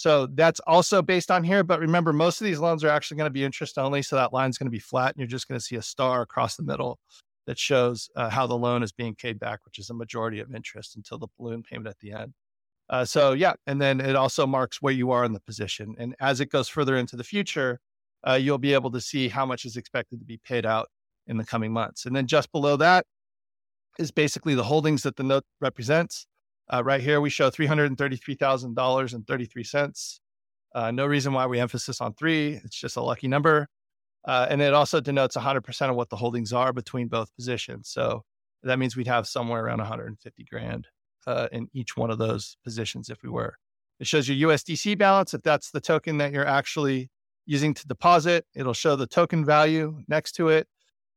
So 0.04 0.26
that's 0.26 0.60
also 0.68 1.02
based 1.02 1.32
on 1.32 1.46
here. 1.46 1.64
But 1.64 1.80
remember, 1.80 2.12
most 2.12 2.42
of 2.42 2.46
these 2.46 2.60
loans 2.60 2.84
are 2.84 2.90
actually 2.90 3.16
going 3.16 3.28
to 3.28 3.34
be 3.34 3.46
interest 3.46 3.78
only. 3.78 4.02
So 4.02 4.18
that 4.18 4.34
line's 4.34 4.58
going 4.58 4.66
to 4.66 4.70
be 4.70 4.78
flat 4.78 5.16
and 5.16 5.20
you're 5.20 5.28
just 5.28 5.48
going 5.48 5.58
to 5.58 5.64
see 5.66 5.78
a 5.78 5.82
star 5.82 6.22
across 6.22 6.58
the 6.58 6.64
middle 6.64 7.00
that 7.48 7.58
shows 7.58 8.10
uh, 8.18 8.30
how 8.30 8.46
the 8.46 8.58
loan 8.58 8.84
is 8.84 8.92
being 8.92 9.16
paid 9.16 9.40
back, 9.40 9.62
which 9.64 9.80
is 9.80 9.90
a 9.90 9.94
majority 9.94 10.42
of 10.42 10.54
interest 10.54 10.98
until 10.98 11.18
the 11.20 11.30
balloon 11.40 11.64
payment 11.64 11.88
at 11.88 12.00
the 12.00 12.12
end. 12.12 12.34
Uh, 12.90 13.06
so 13.06 13.32
yeah, 13.32 13.54
and 13.66 13.80
then 13.80 14.02
it 14.02 14.18
also 14.18 14.46
marks 14.46 14.82
where 14.82 14.92
you 14.92 15.12
are 15.12 15.24
in 15.24 15.32
the 15.32 15.40
position. 15.40 15.96
And 15.98 16.18
as 16.20 16.42
it 16.42 16.50
goes 16.50 16.68
further 16.68 16.98
into 16.98 17.16
the 17.16 17.24
future, 17.24 17.80
uh, 18.28 18.34
you'll 18.34 18.58
be 18.58 18.74
able 18.74 18.92
to 18.92 19.00
see 19.00 19.30
how 19.30 19.46
much 19.46 19.64
is 19.64 19.78
expected 19.78 20.20
to 20.20 20.26
be 20.26 20.38
paid 20.38 20.66
out 20.66 20.90
in 21.28 21.38
the 21.38 21.46
coming 21.46 21.72
months. 21.72 22.06
And 22.06 22.14
then 22.14 22.28
just 22.28 22.52
below 22.52 22.76
that 22.76 23.06
is 23.98 24.12
basically 24.12 24.54
the 24.54 24.66
holdings 24.66 25.04
that 25.04 25.16
the 25.16 25.24
note 25.24 25.46
represents. 25.62 26.28
Uh, 26.74 26.84
right 26.84 27.02
here, 27.02 27.22
we 27.22 27.30
show 27.30 27.52
$333,000 27.52 30.20
uh, 30.76 30.90
no 30.92 31.06
reason 31.06 31.34
why 31.34 31.46
we 31.46 31.60
emphasis 31.60 32.02
on 32.02 32.16
three. 32.16 32.60
It's 32.64 32.76
just 32.76 32.98
a 32.98 33.02
lucky 33.02 33.28
number. 33.28 33.68
Uh, 34.26 34.48
and 34.50 34.60
it 34.62 34.74
also 34.74 35.00
denotes 35.00 35.38
100% 35.38 35.90
of 35.90 35.96
what 35.96 36.10
the 36.10 36.16
holdings 36.16 36.52
are 36.52 36.74
between 36.74 37.08
both 37.08 37.32
positions. 37.36 37.90
So 37.90 38.24
that 38.64 38.80
means 38.80 38.96
we'd 38.96 39.06
have 39.08 39.28
somewhere 39.28 39.64
around 39.66 39.78
150 39.80 40.44
grand 40.46 40.88
uh, 41.28 41.48
in 41.52 41.68
each 41.74 41.96
one 41.96 42.10
of 42.10 42.18
those 42.18 42.58
positions 42.64 43.10
if 43.10 43.22
we 43.22 43.30
were. 43.30 43.58
It 44.00 44.08
shows 44.08 44.28
your 44.28 44.50
USDC 44.50 44.98
balance. 44.98 45.36
If 45.36 45.44
that's 45.44 45.70
the 45.70 45.82
token 45.82 46.18
that 46.18 46.32
you're 46.32 46.48
actually 46.48 47.12
using 47.46 47.76
to 47.76 47.88
deposit, 47.88 48.48
it'll 48.56 48.74
show 48.74 48.96
the 48.96 49.06
token 49.06 49.46
value 49.46 50.02
next 50.08 50.32
to 50.34 50.50
it, 50.50 50.68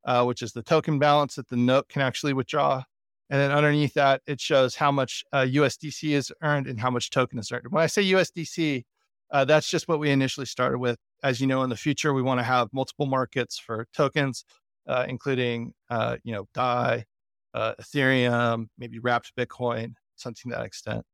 uh, 0.04 0.24
which 0.24 0.42
is 0.42 0.52
the 0.52 0.62
token 0.62 0.98
balance 0.98 1.36
that 1.36 1.48
the 1.48 1.56
note 1.56 1.88
can 1.88 2.02
actually 2.02 2.34
withdraw. 2.34 2.82
And 3.28 3.40
then 3.40 3.50
underneath 3.50 3.94
that, 3.94 4.22
it 4.26 4.40
shows 4.40 4.76
how 4.76 4.92
much 4.92 5.24
uh, 5.32 5.42
USDC 5.42 6.10
is 6.10 6.32
earned 6.42 6.68
and 6.68 6.78
how 6.78 6.90
much 6.90 7.10
token 7.10 7.38
is 7.38 7.50
earned. 7.50 7.66
When 7.70 7.82
I 7.82 7.86
say 7.86 8.04
USDC, 8.04 8.84
uh, 9.32 9.44
that's 9.44 9.68
just 9.68 9.88
what 9.88 9.98
we 9.98 10.10
initially 10.10 10.46
started 10.46 10.78
with. 10.78 10.96
As 11.24 11.40
you 11.40 11.48
know, 11.48 11.62
in 11.64 11.70
the 11.70 11.76
future, 11.76 12.14
we 12.14 12.22
want 12.22 12.38
to 12.38 12.44
have 12.44 12.68
multiple 12.72 13.06
markets 13.06 13.58
for 13.58 13.88
tokens, 13.92 14.44
uh, 14.86 15.06
including, 15.08 15.72
uh, 15.90 16.18
you 16.22 16.32
know, 16.32 16.46
DAI, 16.54 17.04
uh, 17.52 17.74
Ethereum, 17.80 18.68
maybe 18.78 19.00
wrapped 19.00 19.32
Bitcoin, 19.36 19.94
something 20.14 20.52
to 20.52 20.58
that 20.58 20.66
extent. 20.66 21.04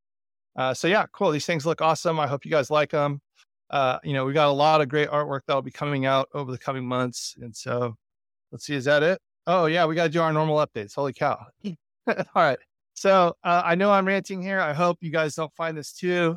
Uh, 0.55 0.75
so 0.75 0.89
yeah, 0.89 1.07
cool. 1.13 1.31
These 1.31 1.47
things 1.47 1.65
look 1.65 1.81
awesome. 1.81 2.21
I 2.21 2.27
hope 2.27 2.45
you 2.45 2.51
guys 2.51 2.71
like 2.71 2.91
them. 2.91 3.23
You 4.05 4.13
know, 4.13 4.27
we 4.27 4.35
got 4.35 4.49
a 4.49 4.53
lot 4.53 4.83
of 4.83 4.91
great 4.91 5.09
artwork 5.09 5.41
that'll 5.47 5.63
be 5.63 5.71
coming 5.71 6.05
out 6.05 6.29
over 6.35 6.53
the 6.53 6.59
coming 6.59 6.85
months. 6.85 7.37
And 7.41 7.57
so 7.57 7.95
let's 8.51 8.67
see, 8.67 8.75
is 8.75 8.85
that 8.85 9.03
it? 9.03 9.19
Oh 9.47 9.65
yeah, 9.65 9.87
we 9.87 9.95
got 9.95 10.05
to 10.05 10.11
do 10.11 10.21
our 10.21 10.33
normal 10.33 10.59
updates. 10.59 10.95
Holy 10.95 11.15
cow. 11.15 11.47
All 12.09 12.25
right. 12.35 12.59
So 12.95 13.37
I 13.43 13.75
know 13.75 13.91
I'm 13.91 14.07
ranting 14.07 14.43
here. 14.43 14.61
I 14.61 14.73
hope 14.73 14.99
you 15.01 15.11
guys 15.11 15.35
don't 15.35 15.53
find 15.55 15.77
this 15.77 15.93
too 15.93 16.37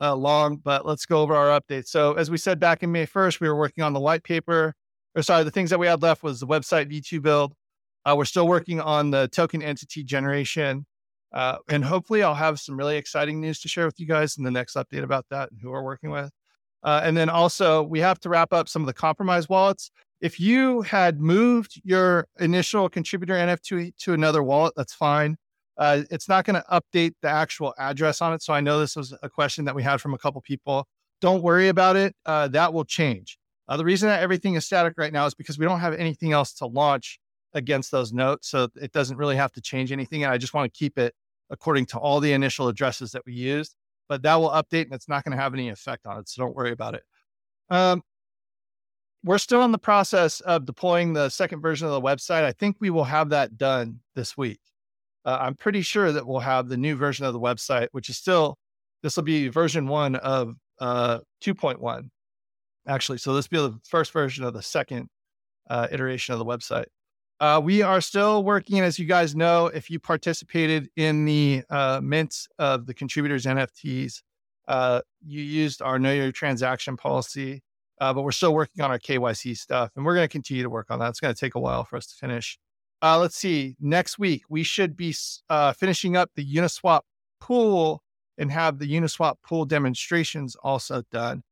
uh, 0.00 0.14
long, 0.14 0.56
but 0.56 0.86
let's 0.86 1.06
go 1.06 1.20
over 1.20 1.34
our 1.34 1.58
updates. 1.58 1.88
So, 1.88 2.14
as 2.14 2.30
we 2.30 2.36
said 2.36 2.58
back 2.58 2.82
in 2.82 2.90
May 2.90 3.06
1st, 3.06 3.40
we 3.40 3.48
were 3.48 3.56
working 3.56 3.84
on 3.84 3.92
the 3.92 4.00
white 4.00 4.24
paper, 4.24 4.74
or 5.14 5.22
sorry, 5.22 5.44
the 5.44 5.50
things 5.50 5.70
that 5.70 5.78
we 5.78 5.86
had 5.86 6.02
left 6.02 6.22
was 6.22 6.40
the 6.40 6.46
website 6.46 6.90
V2 6.90 7.22
build. 7.22 7.54
Uh, 8.04 8.14
we're 8.16 8.24
still 8.24 8.48
working 8.48 8.80
on 8.80 9.10
the 9.10 9.28
token 9.28 9.62
entity 9.62 10.04
generation. 10.04 10.84
Uh, 11.32 11.58
and 11.68 11.84
hopefully, 11.84 12.22
I'll 12.22 12.34
have 12.34 12.60
some 12.60 12.76
really 12.76 12.96
exciting 12.96 13.40
news 13.40 13.60
to 13.60 13.68
share 13.68 13.86
with 13.86 13.98
you 13.98 14.06
guys 14.06 14.36
in 14.36 14.44
the 14.44 14.50
next 14.50 14.74
update 14.74 15.02
about 15.02 15.26
that 15.30 15.50
and 15.50 15.60
who 15.60 15.70
we're 15.70 15.82
working 15.82 16.10
with. 16.10 16.30
Uh, 16.82 17.00
and 17.02 17.16
then 17.16 17.28
also, 17.28 17.82
we 17.82 18.00
have 18.00 18.20
to 18.20 18.28
wrap 18.28 18.52
up 18.52 18.68
some 18.68 18.82
of 18.82 18.86
the 18.86 18.92
compromise 18.92 19.48
wallets. 19.48 19.90
If 20.20 20.40
you 20.40 20.82
had 20.82 21.20
moved 21.20 21.80
your 21.84 22.26
initial 22.38 22.88
contributor 22.88 23.34
NFT 23.34 23.96
to 23.98 24.12
another 24.12 24.42
wallet, 24.42 24.74
that's 24.76 24.94
fine. 24.94 25.36
Uh, 25.76 26.02
it's 26.10 26.28
not 26.28 26.44
going 26.44 26.54
to 26.54 26.64
update 26.70 27.14
the 27.20 27.28
actual 27.28 27.74
address 27.78 28.22
on 28.22 28.32
it. 28.32 28.42
So 28.42 28.52
I 28.52 28.60
know 28.60 28.78
this 28.78 28.96
was 28.96 29.14
a 29.22 29.28
question 29.28 29.64
that 29.64 29.74
we 29.74 29.82
had 29.82 30.00
from 30.00 30.14
a 30.14 30.18
couple 30.18 30.40
people. 30.40 30.86
Don't 31.20 31.42
worry 31.42 31.68
about 31.68 31.96
it. 31.96 32.14
Uh, 32.24 32.48
that 32.48 32.72
will 32.72 32.84
change. 32.84 33.38
Uh, 33.68 33.76
the 33.76 33.84
reason 33.84 34.08
that 34.08 34.22
everything 34.22 34.54
is 34.54 34.64
static 34.64 34.94
right 34.96 35.12
now 35.12 35.26
is 35.26 35.34
because 35.34 35.58
we 35.58 35.64
don't 35.64 35.80
have 35.80 35.94
anything 35.94 36.32
else 36.32 36.52
to 36.54 36.66
launch 36.66 37.18
against 37.54 37.90
those 37.90 38.12
notes. 38.12 38.48
So 38.48 38.68
it 38.76 38.92
doesn't 38.92 39.16
really 39.16 39.36
have 39.36 39.52
to 39.52 39.60
change 39.60 39.90
anything. 39.90 40.24
And 40.24 40.32
I 40.32 40.38
just 40.38 40.54
want 40.54 40.72
to 40.72 40.78
keep 40.78 40.98
it 40.98 41.14
according 41.50 41.86
to 41.86 41.98
all 41.98 42.20
the 42.20 42.32
initial 42.32 42.68
addresses 42.68 43.12
that 43.12 43.22
we 43.26 43.32
used. 43.32 43.74
But 44.08 44.22
that 44.22 44.34
will 44.34 44.50
update 44.50 44.84
and 44.84 44.92
it's 44.92 45.08
not 45.08 45.24
going 45.24 45.36
to 45.36 45.42
have 45.42 45.54
any 45.54 45.70
effect 45.70 46.06
on 46.06 46.18
it. 46.18 46.28
So 46.28 46.42
don't 46.42 46.54
worry 46.54 46.72
about 46.72 46.94
it. 46.94 47.02
Um, 47.70 48.02
we're 49.24 49.38
still 49.38 49.64
in 49.64 49.72
the 49.72 49.78
process 49.78 50.40
of 50.40 50.66
deploying 50.66 51.14
the 51.14 51.28
second 51.28 51.60
version 51.60 51.86
of 51.88 51.94
the 51.94 52.00
website. 52.00 52.44
I 52.44 52.52
think 52.52 52.76
we 52.78 52.90
will 52.90 53.04
have 53.04 53.30
that 53.30 53.56
done 53.58 54.00
this 54.14 54.36
week 54.36 54.60
uh, 55.24 55.38
I'm 55.40 55.54
pretty 55.54 55.82
sure 55.82 56.12
that 56.12 56.26
we'll 56.26 56.40
have 56.40 56.68
the 56.68 56.76
new 56.76 56.96
version 56.96 57.24
of 57.24 57.32
the 57.32 57.40
website, 57.40 57.88
which 57.92 58.08
is 58.08 58.16
still, 58.16 58.58
this 59.02 59.16
will 59.16 59.24
be 59.24 59.48
version 59.48 59.86
one 59.86 60.16
of 60.16 60.54
uh, 60.80 61.20
2.1, 61.42 62.10
actually. 62.86 63.18
So 63.18 63.34
this 63.34 63.50
will 63.50 63.68
be 63.68 63.74
the 63.74 63.80
first 63.88 64.12
version 64.12 64.44
of 64.44 64.52
the 64.52 64.62
second 64.62 65.08
uh, 65.70 65.88
iteration 65.90 66.34
of 66.34 66.38
the 66.38 66.44
website. 66.44 66.86
Uh, 67.40 67.60
we 67.62 67.82
are 67.82 68.00
still 68.00 68.44
working, 68.44 68.80
as 68.80 68.98
you 68.98 69.06
guys 69.06 69.34
know, 69.34 69.66
if 69.66 69.90
you 69.90 69.98
participated 69.98 70.88
in 70.96 71.24
the 71.24 71.62
uh, 71.68 72.00
mint 72.02 72.46
of 72.58 72.86
the 72.86 72.94
contributors 72.94 73.44
NFTs, 73.44 74.22
uh, 74.68 75.00
you 75.26 75.42
used 75.42 75.82
our 75.82 75.98
know 75.98 76.12
your 76.12 76.32
transaction 76.32 76.96
policy, 76.96 77.62
but 77.98 78.22
we're 78.22 78.32
still 78.32 78.54
working 78.54 78.82
on 78.82 78.90
our 78.90 78.98
KYC 78.98 79.56
stuff 79.56 79.90
and 79.96 80.04
we're 80.04 80.14
going 80.14 80.24
to 80.24 80.32
continue 80.32 80.62
to 80.62 80.70
work 80.70 80.90
on 80.90 80.98
that. 80.98 81.10
It's 81.10 81.20
going 81.20 81.34
to 81.34 81.38
take 81.38 81.54
a 81.54 81.60
while 81.60 81.84
for 81.84 81.96
us 81.96 82.06
to 82.06 82.14
finish. 82.14 82.58
Uh, 83.02 83.18
let's 83.18 83.36
see. 83.36 83.76
Next 83.80 84.18
week, 84.18 84.44
we 84.48 84.62
should 84.62 84.96
be 84.96 85.14
uh, 85.50 85.72
finishing 85.74 86.16
up 86.16 86.30
the 86.36 86.54
Uniswap 86.54 87.02
pool 87.40 88.02
and 88.38 88.50
have 88.50 88.78
the 88.78 88.90
Uniswap 88.90 89.36
pool 89.46 89.64
demonstrations 89.64 90.56
also 90.56 91.02
done. 91.10 91.42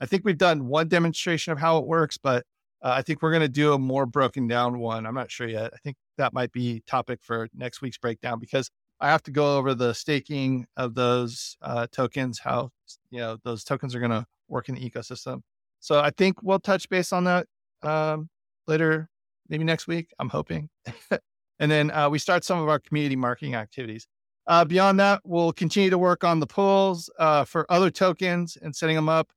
I 0.00 0.06
think 0.06 0.24
we've 0.24 0.38
done 0.38 0.66
one 0.66 0.88
demonstration 0.88 1.52
of 1.52 1.58
how 1.58 1.78
it 1.78 1.86
works, 1.86 2.18
but 2.18 2.44
uh, 2.82 2.90
I 2.96 3.02
think 3.02 3.22
we're 3.22 3.30
going 3.30 3.42
to 3.42 3.48
do 3.48 3.72
a 3.72 3.78
more 3.78 4.06
broken 4.06 4.48
down 4.48 4.78
one. 4.78 5.06
I'm 5.06 5.14
not 5.14 5.30
sure 5.30 5.48
yet. 5.48 5.72
I 5.74 5.78
think 5.78 5.96
that 6.18 6.32
might 6.32 6.52
be 6.52 6.82
topic 6.86 7.20
for 7.22 7.48
next 7.54 7.82
week's 7.82 7.98
breakdown 7.98 8.38
because 8.38 8.70
I 9.00 9.08
have 9.08 9.22
to 9.24 9.30
go 9.30 9.56
over 9.58 9.74
the 9.74 9.94
staking 9.94 10.66
of 10.76 10.94
those 10.94 11.56
uh, 11.62 11.88
tokens, 11.90 12.38
how 12.38 12.70
you 13.10 13.18
know 13.18 13.38
those 13.42 13.64
tokens 13.64 13.94
are 13.94 13.98
going 13.98 14.12
to 14.12 14.24
work 14.48 14.68
in 14.68 14.76
the 14.76 14.88
ecosystem. 14.88 15.42
So 15.82 15.98
I 15.98 16.10
think 16.10 16.42
we'll 16.42 16.60
touch 16.60 16.88
base 16.88 17.12
on 17.12 17.24
that 17.24 17.46
um, 17.82 18.30
later 18.68 19.10
maybe 19.48 19.64
next 19.64 19.88
week. 19.88 20.14
I'm 20.20 20.28
hoping. 20.28 20.70
and 21.58 21.70
then 21.70 21.90
uh, 21.90 22.08
we 22.08 22.20
start 22.20 22.44
some 22.44 22.60
of 22.60 22.68
our 22.68 22.78
community 22.78 23.16
marketing 23.16 23.56
activities. 23.56 24.06
Uh, 24.46 24.64
beyond 24.64 25.00
that, 25.00 25.20
we'll 25.24 25.52
continue 25.52 25.90
to 25.90 25.98
work 25.98 26.22
on 26.22 26.38
the 26.38 26.46
pools 26.46 27.10
uh, 27.18 27.44
for 27.44 27.70
other 27.70 27.90
tokens 27.90 28.56
and 28.62 28.74
setting 28.74 28.96
them 28.96 29.08
up. 29.08 29.30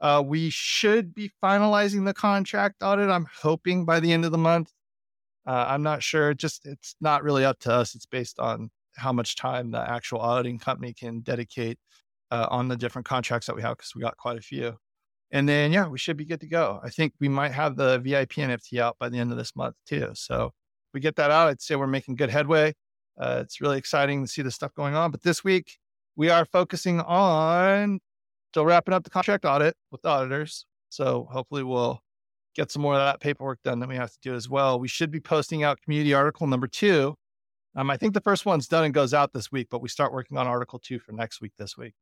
Uh, 0.00 0.22
we 0.24 0.48
should 0.48 1.14
be 1.14 1.30
finalizing 1.42 2.06
the 2.06 2.14
contract 2.14 2.82
audit. 2.82 3.10
I'm 3.10 3.26
hoping 3.42 3.84
by 3.84 4.00
the 4.00 4.12
end 4.12 4.24
of 4.24 4.32
the 4.32 4.38
month. 4.38 4.72
Uh, 5.46 5.66
I'm 5.68 5.82
not 5.82 6.02
sure. 6.02 6.32
Just 6.32 6.66
it's 6.66 6.96
not 7.00 7.22
really 7.22 7.44
up 7.44 7.58
to 7.60 7.72
us. 7.72 7.94
It's 7.94 8.06
based 8.06 8.38
on 8.38 8.70
how 8.96 9.12
much 9.12 9.36
time 9.36 9.70
the 9.70 9.80
actual 9.80 10.20
auditing 10.20 10.58
company 10.58 10.94
can 10.94 11.20
dedicate 11.20 11.78
uh, 12.30 12.46
on 12.50 12.68
the 12.68 12.76
different 12.76 13.06
contracts 13.06 13.46
that 13.46 13.56
we 13.56 13.62
have 13.62 13.76
because 13.76 13.94
we 13.94 14.00
got 14.00 14.16
quite 14.16 14.38
a 14.38 14.42
few. 14.42 14.78
And 15.32 15.48
then, 15.48 15.72
yeah, 15.72 15.86
we 15.86 15.98
should 15.98 16.16
be 16.16 16.24
good 16.24 16.40
to 16.40 16.48
go. 16.48 16.80
I 16.82 16.90
think 16.90 17.14
we 17.20 17.28
might 17.28 17.52
have 17.52 17.76
the 17.76 17.98
VIP 17.98 18.34
NFT 18.34 18.80
out 18.80 18.96
by 18.98 19.08
the 19.08 19.18
end 19.18 19.30
of 19.30 19.38
this 19.38 19.54
month 19.54 19.76
too. 19.86 20.10
So 20.14 20.52
we 20.92 21.00
get 21.00 21.16
that 21.16 21.30
out. 21.30 21.48
I'd 21.48 21.60
say 21.60 21.76
we're 21.76 21.86
making 21.86 22.16
good 22.16 22.30
headway. 22.30 22.74
Uh, 23.18 23.40
it's 23.42 23.60
really 23.60 23.78
exciting 23.78 24.24
to 24.24 24.28
see 24.28 24.42
the 24.42 24.50
stuff 24.50 24.74
going 24.74 24.94
on. 24.94 25.10
But 25.10 25.22
this 25.22 25.44
week, 25.44 25.78
we 26.16 26.30
are 26.30 26.44
focusing 26.44 27.00
on 27.00 28.00
still 28.52 28.64
wrapping 28.64 28.94
up 28.94 29.04
the 29.04 29.10
contract 29.10 29.44
audit 29.44 29.76
with 29.92 30.04
auditors. 30.04 30.66
So 30.88 31.28
hopefully, 31.30 31.62
we'll 31.62 32.00
get 32.56 32.72
some 32.72 32.82
more 32.82 32.94
of 32.94 33.00
that 33.00 33.20
paperwork 33.20 33.62
done 33.62 33.78
that 33.78 33.88
we 33.88 33.96
have 33.96 34.10
to 34.10 34.18
do 34.22 34.34
as 34.34 34.48
well. 34.48 34.80
We 34.80 34.88
should 34.88 35.10
be 35.10 35.20
posting 35.20 35.62
out 35.62 35.80
community 35.82 36.14
article 36.14 36.46
number 36.46 36.66
two. 36.66 37.14
Um, 37.76 37.88
I 37.90 37.96
think 37.96 38.14
the 38.14 38.20
first 38.20 38.44
one's 38.44 38.66
done 38.66 38.84
and 38.84 38.92
goes 38.92 39.14
out 39.14 39.32
this 39.32 39.52
week, 39.52 39.68
but 39.70 39.80
we 39.80 39.88
start 39.88 40.12
working 40.12 40.36
on 40.36 40.48
article 40.48 40.80
two 40.80 40.98
for 40.98 41.12
next 41.12 41.40
week 41.40 41.52
this 41.56 41.76
week. 41.76 41.94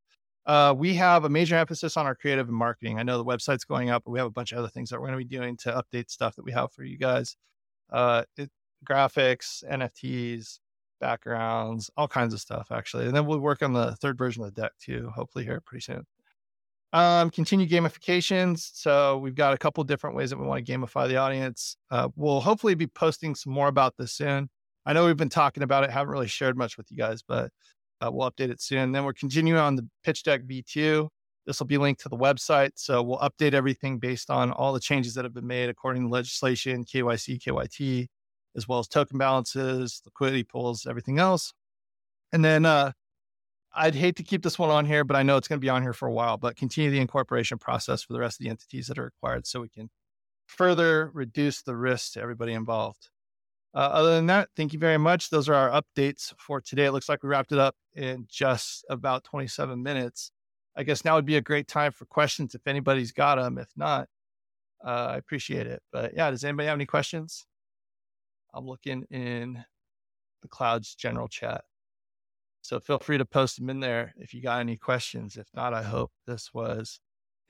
Uh, 0.48 0.74
we 0.76 0.94
have 0.94 1.24
a 1.24 1.28
major 1.28 1.56
emphasis 1.56 1.96
on 1.98 2.06
our 2.06 2.14
creative 2.14 2.48
and 2.48 2.56
marketing. 2.56 2.98
I 2.98 3.02
know 3.02 3.18
the 3.18 3.24
website's 3.24 3.64
going 3.64 3.90
up, 3.90 4.04
but 4.04 4.12
we 4.12 4.18
have 4.18 4.26
a 4.26 4.30
bunch 4.30 4.52
of 4.52 4.58
other 4.58 4.68
things 4.68 4.88
that 4.88 4.98
we're 4.98 5.08
going 5.08 5.18
to 5.18 5.24
be 5.24 5.36
doing 5.36 5.58
to 5.58 5.84
update 5.84 6.10
stuff 6.10 6.36
that 6.36 6.44
we 6.44 6.52
have 6.52 6.72
for 6.72 6.84
you 6.84 6.96
guys. 6.96 7.36
Uh, 7.92 8.24
it, 8.38 8.50
graphics, 8.82 9.62
NFTs, 9.70 10.60
backgrounds, 11.00 11.90
all 11.98 12.08
kinds 12.08 12.32
of 12.32 12.40
stuff 12.40 12.68
actually. 12.72 13.06
And 13.06 13.14
then 13.14 13.26
we'll 13.26 13.38
work 13.38 13.62
on 13.62 13.74
the 13.74 13.94
third 13.96 14.16
version 14.16 14.42
of 14.42 14.54
the 14.54 14.62
deck 14.62 14.72
too, 14.80 15.10
hopefully 15.14 15.44
here 15.44 15.60
pretty 15.64 15.82
soon. 15.82 16.06
Um, 16.94 17.28
continue 17.28 17.68
gamifications. 17.68 18.70
So 18.72 19.18
we've 19.18 19.34
got 19.34 19.52
a 19.52 19.58
couple 19.58 19.84
different 19.84 20.16
ways 20.16 20.30
that 20.30 20.38
we 20.38 20.46
want 20.46 20.64
to 20.64 20.72
gamify 20.72 21.06
the 21.08 21.18
audience. 21.18 21.76
Uh, 21.90 22.08
we'll 22.16 22.40
hopefully 22.40 22.74
be 22.74 22.86
posting 22.86 23.34
some 23.34 23.52
more 23.52 23.68
about 23.68 23.96
this 23.98 24.12
soon. 24.12 24.48
I 24.86 24.94
know 24.94 25.04
we've 25.04 25.16
been 25.16 25.28
talking 25.28 25.62
about 25.62 25.84
it, 25.84 25.90
haven't 25.90 26.10
really 26.12 26.28
shared 26.28 26.56
much 26.56 26.78
with 26.78 26.90
you 26.90 26.96
guys, 26.96 27.22
but 27.22 27.50
uh, 28.00 28.10
we'll 28.12 28.30
update 28.30 28.50
it 28.50 28.60
soon. 28.60 28.92
Then 28.92 29.04
we're 29.04 29.12
continuing 29.12 29.58
on 29.58 29.76
the 29.76 29.88
pitch 30.04 30.22
deck 30.22 30.42
V2. 30.42 31.08
This 31.46 31.58
will 31.58 31.66
be 31.66 31.78
linked 31.78 32.02
to 32.02 32.08
the 32.08 32.16
website. 32.16 32.72
So 32.76 33.02
we'll 33.02 33.18
update 33.18 33.54
everything 33.54 33.98
based 33.98 34.30
on 34.30 34.52
all 34.52 34.72
the 34.72 34.80
changes 34.80 35.14
that 35.14 35.24
have 35.24 35.34
been 35.34 35.46
made 35.46 35.70
according 35.70 36.02
to 36.02 36.08
legislation, 36.08 36.84
KYC, 36.84 37.40
KYT, 37.40 38.06
as 38.56 38.68
well 38.68 38.78
as 38.78 38.88
token 38.88 39.18
balances, 39.18 40.02
liquidity 40.04 40.44
pools, 40.44 40.86
everything 40.86 41.18
else. 41.18 41.52
And 42.32 42.44
then 42.44 42.66
uh, 42.66 42.92
I'd 43.74 43.94
hate 43.94 44.16
to 44.16 44.22
keep 44.22 44.42
this 44.42 44.58
one 44.58 44.70
on 44.70 44.84
here, 44.84 45.04
but 45.04 45.16
I 45.16 45.22
know 45.22 45.36
it's 45.36 45.48
going 45.48 45.58
to 45.58 45.64
be 45.64 45.70
on 45.70 45.82
here 45.82 45.92
for 45.92 46.06
a 46.06 46.12
while, 46.12 46.36
but 46.36 46.56
continue 46.56 46.90
the 46.90 47.00
incorporation 47.00 47.58
process 47.58 48.02
for 48.02 48.12
the 48.12 48.20
rest 48.20 48.40
of 48.40 48.44
the 48.44 48.50
entities 48.50 48.88
that 48.88 48.98
are 48.98 49.04
required 49.04 49.46
so 49.46 49.60
we 49.60 49.68
can 49.68 49.88
further 50.46 51.10
reduce 51.14 51.62
the 51.62 51.76
risk 51.76 52.12
to 52.12 52.20
everybody 52.20 52.52
involved. 52.52 53.08
Uh, 53.74 53.78
other 53.78 54.16
than 54.16 54.26
that, 54.26 54.48
thank 54.56 54.72
you 54.72 54.78
very 54.78 54.98
much. 54.98 55.30
Those 55.30 55.48
are 55.48 55.54
our 55.54 55.82
updates 55.82 56.32
for 56.38 56.60
today. 56.60 56.86
It 56.86 56.92
looks 56.92 57.08
like 57.08 57.22
we 57.22 57.28
wrapped 57.28 57.52
it 57.52 57.58
up 57.58 57.76
in 57.94 58.26
just 58.28 58.84
about 58.88 59.24
27 59.24 59.82
minutes. 59.82 60.32
I 60.76 60.84
guess 60.84 61.04
now 61.04 61.16
would 61.16 61.26
be 61.26 61.36
a 61.36 61.42
great 61.42 61.68
time 61.68 61.92
for 61.92 62.06
questions 62.06 62.54
if 62.54 62.66
anybody's 62.66 63.12
got 63.12 63.36
them. 63.36 63.58
If 63.58 63.68
not, 63.76 64.08
uh, 64.84 65.10
I 65.12 65.16
appreciate 65.16 65.66
it. 65.66 65.82
But 65.92 66.14
yeah, 66.14 66.30
does 66.30 66.44
anybody 66.44 66.66
have 66.68 66.76
any 66.76 66.86
questions? 66.86 67.46
I'm 68.54 68.66
looking 68.66 69.04
in 69.10 69.64
the 70.42 70.48
clouds 70.48 70.94
general 70.94 71.28
chat. 71.28 71.64
So 72.62 72.80
feel 72.80 72.98
free 72.98 73.18
to 73.18 73.24
post 73.24 73.58
them 73.58 73.70
in 73.70 73.80
there 73.80 74.14
if 74.16 74.34
you 74.34 74.42
got 74.42 74.60
any 74.60 74.76
questions. 74.76 75.36
If 75.36 75.48
not, 75.54 75.74
I 75.74 75.82
hope 75.82 76.12
this 76.26 76.52
was 76.52 77.00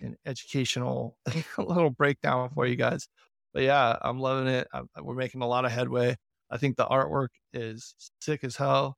an 0.00 0.16
educational 0.26 1.18
little 1.58 1.90
breakdown 1.90 2.50
for 2.54 2.66
you 2.66 2.76
guys. 2.76 3.08
But 3.52 3.62
yeah, 3.62 3.96
I'm 4.02 4.18
loving 4.18 4.48
it. 4.48 4.68
I'm, 4.72 4.88
we're 5.02 5.14
making 5.14 5.42
a 5.42 5.46
lot 5.46 5.64
of 5.64 5.72
headway. 5.72 6.16
I 6.50 6.56
think 6.56 6.76
the 6.76 6.86
artwork 6.86 7.28
is 7.52 7.94
sick 8.20 8.44
as 8.44 8.56
hell. 8.56 8.96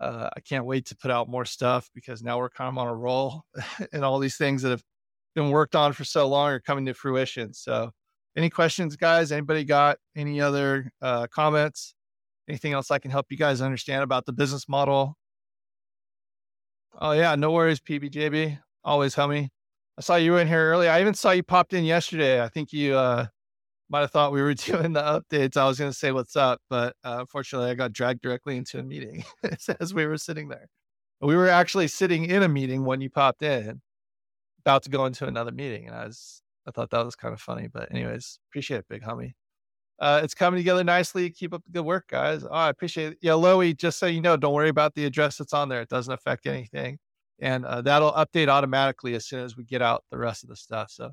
Uh, 0.00 0.28
I 0.36 0.40
can't 0.40 0.66
wait 0.66 0.86
to 0.86 0.96
put 0.96 1.10
out 1.10 1.28
more 1.28 1.44
stuff 1.44 1.88
because 1.94 2.22
now 2.22 2.38
we're 2.38 2.50
kind 2.50 2.68
of 2.68 2.76
on 2.76 2.88
a 2.88 2.94
roll 2.94 3.44
and 3.92 4.04
all 4.04 4.18
these 4.18 4.36
things 4.36 4.62
that 4.62 4.70
have 4.70 4.82
been 5.34 5.50
worked 5.50 5.76
on 5.76 5.92
for 5.92 6.04
so 6.04 6.26
long 6.28 6.50
are 6.50 6.60
coming 6.60 6.86
to 6.86 6.94
fruition. 6.94 7.54
So, 7.54 7.90
any 8.36 8.50
questions, 8.50 8.96
guys? 8.96 9.30
Anybody 9.30 9.64
got 9.64 9.98
any 10.16 10.40
other 10.40 10.90
uh, 11.00 11.26
comments? 11.28 11.94
Anything 12.48 12.72
else 12.72 12.90
I 12.90 12.98
can 12.98 13.10
help 13.10 13.26
you 13.30 13.36
guys 13.36 13.60
understand 13.60 14.02
about 14.02 14.26
the 14.26 14.32
business 14.32 14.68
model? 14.68 15.16
Oh, 16.98 17.12
yeah, 17.12 17.34
no 17.34 17.52
worries, 17.52 17.80
PBJB. 17.80 18.58
Always 18.84 19.14
hummy. 19.14 19.50
I 19.96 20.00
saw 20.00 20.16
you 20.16 20.36
in 20.38 20.48
here 20.48 20.70
early. 20.70 20.88
I 20.88 21.00
even 21.00 21.14
saw 21.14 21.30
you 21.30 21.42
popped 21.42 21.74
in 21.74 21.84
yesterday. 21.84 22.42
I 22.42 22.48
think 22.48 22.72
you 22.72 22.96
uh, 22.96 23.26
might 23.92 24.00
have 24.00 24.10
thought 24.10 24.32
we 24.32 24.42
were 24.42 24.54
doing 24.72 24.94
the 24.94 25.02
updates. 25.02 25.56
I 25.56 25.66
was 25.66 25.78
going 25.78 25.90
to 25.90 25.96
say 25.96 26.10
what's 26.10 26.34
up, 26.34 26.60
but 26.68 26.96
uh, 27.04 27.18
unfortunately, 27.20 27.70
I 27.70 27.74
got 27.74 27.92
dragged 27.92 28.22
directly 28.22 28.56
into 28.56 28.78
a 28.78 28.82
meeting 28.82 29.24
as 29.80 29.94
we 29.94 30.06
were 30.06 30.16
sitting 30.16 30.48
there. 30.48 30.68
We 31.20 31.36
were 31.36 31.48
actually 31.48 31.86
sitting 31.86 32.24
in 32.24 32.42
a 32.42 32.48
meeting 32.48 32.84
when 32.84 33.00
you 33.00 33.10
popped 33.10 33.42
in, 33.42 33.80
about 34.60 34.82
to 34.84 34.90
go 34.90 35.06
into 35.06 35.26
another 35.26 35.52
meeting, 35.52 35.86
and 35.86 35.94
I 35.94 36.06
was 36.06 36.42
I 36.66 36.70
thought 36.72 36.90
that 36.90 37.04
was 37.04 37.14
kind 37.14 37.34
of 37.34 37.40
funny. 37.40 37.68
But 37.72 37.92
anyways, 37.92 38.38
appreciate 38.50 38.78
it, 38.78 38.86
big 38.88 39.02
homie. 39.02 39.34
Uh, 40.00 40.20
it's 40.24 40.34
coming 40.34 40.58
together 40.58 40.82
nicely. 40.82 41.30
Keep 41.30 41.54
up 41.54 41.62
the 41.64 41.70
good 41.70 41.84
work, 41.84 42.08
guys. 42.08 42.42
Oh, 42.42 42.48
I 42.50 42.70
appreciate 42.70 43.12
it. 43.12 43.18
Yeah, 43.20 43.32
Loey, 43.32 43.76
just 43.76 44.00
so 44.00 44.06
you 44.06 44.20
know, 44.20 44.36
don't 44.36 44.54
worry 44.54 44.68
about 44.68 44.94
the 44.94 45.04
address 45.04 45.36
that's 45.36 45.52
on 45.52 45.68
there. 45.68 45.80
It 45.82 45.88
doesn't 45.88 46.12
affect 46.12 46.46
anything. 46.46 46.98
And 47.40 47.64
uh, 47.64 47.82
that'll 47.82 48.12
update 48.12 48.48
automatically 48.48 49.14
as 49.14 49.26
soon 49.26 49.44
as 49.44 49.56
we 49.56 49.64
get 49.64 49.82
out 49.82 50.02
the 50.10 50.18
rest 50.18 50.42
of 50.42 50.48
the 50.48 50.56
stuff. 50.56 50.90
So 50.90 51.12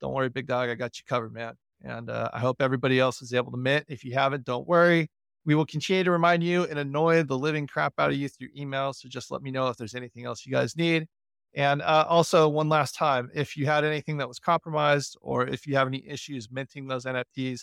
don't 0.00 0.12
worry, 0.12 0.28
big 0.28 0.46
dog. 0.46 0.68
I 0.68 0.76
got 0.76 0.98
you 0.98 1.04
covered, 1.08 1.32
man. 1.32 1.54
And 1.82 2.10
uh, 2.10 2.30
I 2.32 2.40
hope 2.40 2.60
everybody 2.60 2.98
else 2.98 3.22
is 3.22 3.32
able 3.32 3.52
to 3.52 3.56
mint. 3.56 3.86
If 3.88 4.04
you 4.04 4.14
haven't, 4.14 4.44
don't 4.44 4.66
worry. 4.66 5.08
We 5.44 5.54
will 5.54 5.66
continue 5.66 6.04
to 6.04 6.10
remind 6.10 6.42
you 6.42 6.64
and 6.64 6.78
annoy 6.78 7.22
the 7.22 7.38
living 7.38 7.66
crap 7.66 7.94
out 7.98 8.10
of 8.10 8.16
you 8.16 8.28
through 8.28 8.48
email. 8.56 8.92
So 8.92 9.08
just 9.08 9.30
let 9.30 9.42
me 9.42 9.50
know 9.50 9.68
if 9.68 9.76
there's 9.76 9.94
anything 9.94 10.24
else 10.24 10.44
you 10.44 10.52
guys 10.52 10.76
need. 10.76 11.06
And 11.54 11.80
uh, 11.80 12.04
also, 12.08 12.48
one 12.48 12.68
last 12.68 12.94
time, 12.94 13.30
if 13.34 13.56
you 13.56 13.66
had 13.66 13.84
anything 13.84 14.18
that 14.18 14.28
was 14.28 14.38
compromised 14.38 15.16
or 15.22 15.46
if 15.46 15.66
you 15.66 15.76
have 15.76 15.86
any 15.86 16.06
issues 16.06 16.48
minting 16.50 16.86
those 16.86 17.04
NFTs, 17.04 17.62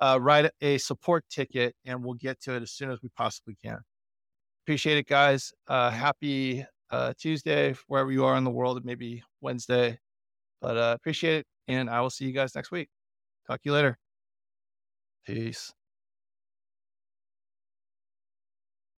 uh, 0.00 0.18
write 0.20 0.50
a 0.60 0.78
support 0.78 1.24
ticket 1.30 1.74
and 1.84 2.04
we'll 2.04 2.14
get 2.14 2.40
to 2.42 2.54
it 2.54 2.62
as 2.62 2.70
soon 2.70 2.90
as 2.90 3.02
we 3.02 3.08
possibly 3.16 3.56
can. 3.62 3.78
Appreciate 4.64 4.98
it, 4.98 5.06
guys. 5.06 5.52
Uh, 5.66 5.90
happy 5.90 6.64
uh, 6.90 7.14
Tuesday, 7.18 7.74
wherever 7.88 8.12
you 8.12 8.24
are 8.24 8.36
in 8.36 8.44
the 8.44 8.50
world, 8.50 8.84
maybe 8.84 9.22
Wednesday. 9.40 9.98
But 10.60 10.76
uh, 10.76 10.94
appreciate 10.96 11.38
it. 11.38 11.46
And 11.68 11.90
I 11.90 12.00
will 12.00 12.10
see 12.10 12.26
you 12.26 12.32
guys 12.32 12.54
next 12.54 12.70
week. 12.70 12.88
Talk 13.46 13.62
to 13.62 13.68
you 13.68 13.72
later. 13.74 13.98
Peace. 15.26 15.74